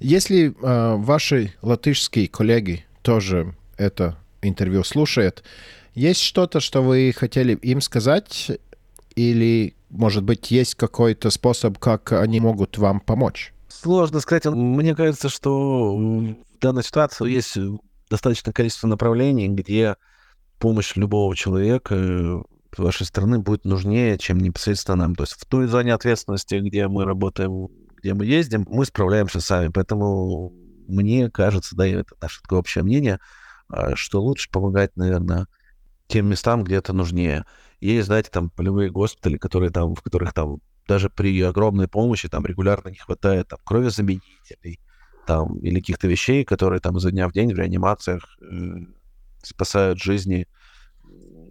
Если 0.00 0.48
э, 0.48 0.96
ваши 0.96 1.52
латышские 1.62 2.28
коллеги 2.28 2.84
тоже 3.02 3.56
это 3.76 4.16
интервью 4.42 4.84
слушают, 4.84 5.42
есть 5.94 6.20
что-то, 6.20 6.60
что 6.60 6.82
вы 6.82 7.12
хотели 7.16 7.54
им 7.54 7.80
сказать 7.80 8.52
или, 9.14 9.74
может 9.90 10.24
быть, 10.24 10.50
есть 10.50 10.74
какой-то 10.74 11.30
способ, 11.30 11.78
как 11.78 12.12
они 12.12 12.40
могут 12.40 12.78
вам 12.78 13.00
помочь? 13.00 13.52
Сложно 13.68 14.20
сказать. 14.20 14.44
Мне 14.46 14.94
кажется, 14.94 15.28
что 15.28 15.96
в 15.96 16.36
данной 16.60 16.84
ситуации 16.84 17.30
есть 17.30 17.56
достаточное 18.10 18.52
количество 18.52 18.86
направлений, 18.86 19.48
где 19.48 19.96
помощь 20.58 20.94
любого 20.96 21.34
человека 21.34 21.94
э, 21.94 22.42
вашей 22.76 23.06
стороны 23.06 23.38
будет 23.38 23.64
нужнее, 23.64 24.18
чем 24.18 24.38
непосредственно 24.38 24.96
нам. 24.96 25.14
То 25.14 25.24
есть 25.24 25.34
в 25.34 25.44
той 25.46 25.66
зоне 25.66 25.94
ответственности, 25.94 26.56
где 26.56 26.88
мы 26.88 27.04
работаем, 27.04 27.68
где 27.98 28.14
мы 28.14 28.26
ездим, 28.26 28.66
мы 28.68 28.84
справляемся 28.84 29.40
сами. 29.40 29.68
Поэтому 29.68 30.52
мне 30.86 31.30
кажется, 31.30 31.74
да, 31.76 31.86
и 31.86 31.92
это 31.92 32.14
наше 32.20 32.42
такое 32.42 32.60
общее 32.60 32.84
мнение, 32.84 33.18
а, 33.68 33.96
что 33.96 34.22
лучше 34.22 34.50
помогать, 34.50 34.96
наверное, 34.96 35.46
тем 36.12 36.26
местам, 36.26 36.62
где 36.62 36.76
это 36.76 36.92
нужнее. 36.92 37.46
Есть, 37.80 38.06
знаете, 38.06 38.28
там 38.30 38.50
полевые 38.50 38.90
госпитали, 38.90 39.38
которые 39.38 39.70
там, 39.70 39.94
в 39.94 40.02
которых 40.02 40.34
там 40.34 40.58
даже 40.86 41.08
при 41.08 41.40
огромной 41.40 41.88
помощи 41.88 42.28
там 42.28 42.44
регулярно 42.44 42.90
не 42.90 42.96
хватает 42.96 43.48
там 43.48 43.58
кровезаменителей 43.64 44.78
там 45.26 45.58
или 45.60 45.80
каких-то 45.80 46.08
вещей, 46.08 46.44
которые 46.44 46.80
там 46.80 46.98
изо 46.98 47.10
дня 47.10 47.28
в 47.28 47.32
день 47.32 47.54
в 47.54 47.58
реанимациях 47.58 48.36
э, 48.42 48.54
спасают 49.42 50.02
жизни 50.02 50.46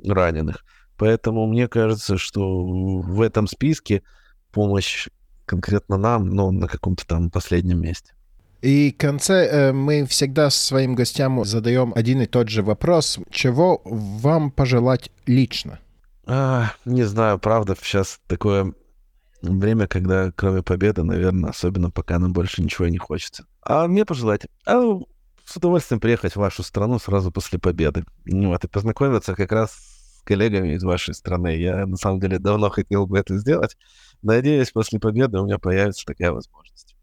раненых. 0.05 0.63
Поэтому 0.97 1.47
мне 1.47 1.67
кажется, 1.67 2.17
что 2.17 2.63
в 2.63 3.21
этом 3.21 3.47
списке 3.47 4.03
помощь 4.51 5.07
конкретно 5.45 5.97
нам, 5.97 6.29
но 6.29 6.51
на 6.51 6.67
каком-то 6.67 7.07
там 7.07 7.31
последнем 7.31 7.81
месте. 7.81 8.13
И 8.61 8.93
в 8.93 8.97
конце 8.97 9.47
э, 9.47 9.71
мы 9.73 10.05
всегда 10.05 10.49
своим 10.51 10.93
гостям 10.93 11.43
задаем 11.45 11.93
один 11.95 12.21
и 12.21 12.27
тот 12.27 12.49
же 12.49 12.61
вопрос. 12.61 13.19
Чего 13.31 13.81
вам 13.85 14.51
пожелать 14.51 15.11
лично? 15.25 15.79
А, 16.27 16.73
не 16.85 17.03
знаю, 17.03 17.39
правда, 17.39 17.75
сейчас 17.81 18.19
такое 18.27 18.73
время, 19.41 19.87
когда 19.87 20.31
кроме 20.31 20.61
победы, 20.61 21.03
наверное, 21.03 21.49
особенно 21.49 21.89
пока 21.89 22.19
нам 22.19 22.33
больше 22.33 22.61
ничего 22.61 22.87
не 22.87 22.99
хочется. 22.99 23.45
А 23.63 23.87
мне 23.87 24.05
пожелать, 24.05 24.45
а, 24.67 24.99
с 25.43 25.57
удовольствием 25.57 25.99
приехать 25.99 26.33
в 26.33 26.39
вашу 26.39 26.61
страну 26.61 26.99
сразу 26.99 27.31
после 27.31 27.57
победы. 27.57 28.05
Ну, 28.25 28.49
вот, 28.49 28.63
и 28.63 28.67
познакомиться 28.67 29.33
как 29.33 29.51
раз 29.51 29.71
с 29.71 30.21
коллегами 30.23 30.75
из 30.75 30.83
вашей 30.83 31.15
страны. 31.15 31.57
Я, 31.57 31.87
на 31.87 31.97
самом 31.97 32.19
деле, 32.19 32.37
давно 32.37 32.69
хотел 32.69 33.07
бы 33.07 33.17
это 33.17 33.37
сделать. 33.37 33.75
Надеюсь, 34.21 34.71
после 34.71 34.99
победы 34.99 35.39
у 35.39 35.45
меня 35.45 35.57
появится 35.57 36.05
такая 36.05 36.31
возможность. 36.31 36.95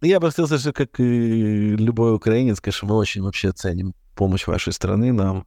Я 0.00 0.20
бы 0.20 0.28
хотел 0.28 0.46
сказать, 0.46 0.62
что, 0.62 0.72
как 0.72 0.98
и 0.98 1.76
любой 1.76 2.14
украинец, 2.14 2.60
конечно, 2.60 2.88
мы 2.88 2.96
очень 2.96 3.22
вообще 3.22 3.52
ценим 3.52 3.94
помощь 4.14 4.46
вашей 4.46 4.72
страны 4.72 5.12
нам 5.12 5.46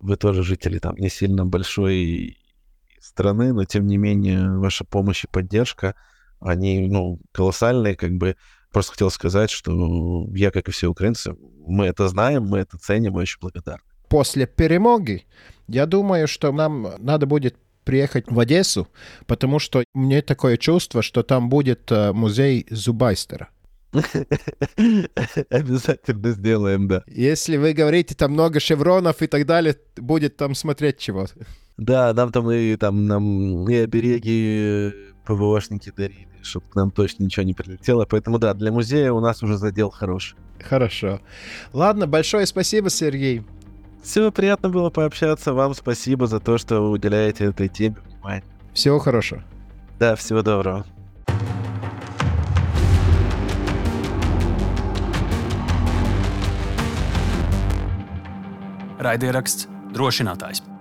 вы 0.00 0.16
тоже 0.16 0.42
жители 0.42 0.78
там 0.78 0.94
не 0.96 1.08
сильно 1.08 1.46
большой 1.46 2.38
страны, 3.00 3.52
но 3.52 3.64
тем 3.64 3.86
не 3.86 3.96
менее 3.96 4.58
ваша 4.58 4.84
помощь 4.84 5.24
и 5.24 5.28
поддержка, 5.28 5.94
они, 6.40 6.88
ну, 6.88 7.20
колоссальные, 7.32 7.96
как 7.96 8.12
бы. 8.12 8.36
Просто 8.70 8.92
хотел 8.92 9.10
сказать, 9.10 9.50
что 9.50 10.26
я, 10.34 10.50
как 10.50 10.68
и 10.68 10.72
все 10.72 10.88
украинцы, 10.88 11.34
мы 11.66 11.86
это 11.86 12.08
знаем, 12.08 12.44
мы 12.44 12.58
это 12.58 12.76
ценим, 12.76 13.12
мы 13.12 13.20
очень 13.20 13.38
благодарны. 13.40 13.82
После 14.08 14.46
перемоги, 14.46 15.26
я 15.68 15.86
думаю, 15.86 16.26
что 16.26 16.52
нам 16.52 16.88
надо 16.98 17.26
будет 17.26 17.56
приехать 17.84 18.30
в 18.30 18.38
Одессу, 18.38 18.88
потому 19.26 19.58
что 19.58 19.84
мне 19.94 20.22
такое 20.22 20.56
чувство, 20.56 21.02
что 21.02 21.22
там 21.22 21.48
будет 21.48 21.92
э, 21.92 22.12
музей 22.12 22.66
Зубайстера. 22.68 23.48
Обязательно 25.50 26.30
сделаем, 26.30 26.88
да. 26.88 27.02
Если 27.06 27.56
вы 27.56 27.72
говорите, 27.72 28.14
там 28.14 28.32
много 28.32 28.60
шевронов 28.60 29.22
и 29.22 29.26
так 29.26 29.46
далее, 29.46 29.76
будет 29.96 30.36
там 30.36 30.54
смотреть 30.54 30.98
чего. 30.98 31.26
Да, 31.76 32.12
нам 32.14 32.30
там 32.32 32.50
и 32.50 32.76
там 32.76 33.06
нам 33.06 33.68
и 33.68 33.74
обереги 33.76 34.92
ПВОшники 35.26 35.92
дарили, 35.96 36.28
чтобы 36.42 36.66
к 36.68 36.74
нам 36.74 36.90
точно 36.90 37.24
ничего 37.24 37.44
не 37.44 37.54
прилетело. 37.54 38.06
Поэтому 38.08 38.38
да, 38.38 38.54
для 38.54 38.70
музея 38.70 39.12
у 39.12 39.20
нас 39.20 39.42
уже 39.42 39.56
задел 39.56 39.90
хороший. 39.90 40.36
Хорошо. 40.60 41.20
Ладно, 41.72 42.06
большое 42.06 42.46
спасибо, 42.46 42.90
Сергей. 42.90 43.42
Все, 44.02 44.30
приятно 44.30 44.68
было 44.68 44.90
пообщаться. 44.90 45.52
Вам 45.52 45.74
спасибо 45.74 46.26
за 46.26 46.38
то, 46.38 46.58
что 46.58 46.80
вы 46.80 46.90
уделяете 46.90 47.44
этой 47.44 47.68
теме 47.68 47.96
внимание. 48.06 48.44
Всего 48.74 48.98
хорошего. 48.98 49.42
Да, 49.98 50.14
всего 50.14 50.42
доброго. 50.42 50.84
Raidieraksts 59.04 59.68
drošinātājs. 59.94 60.73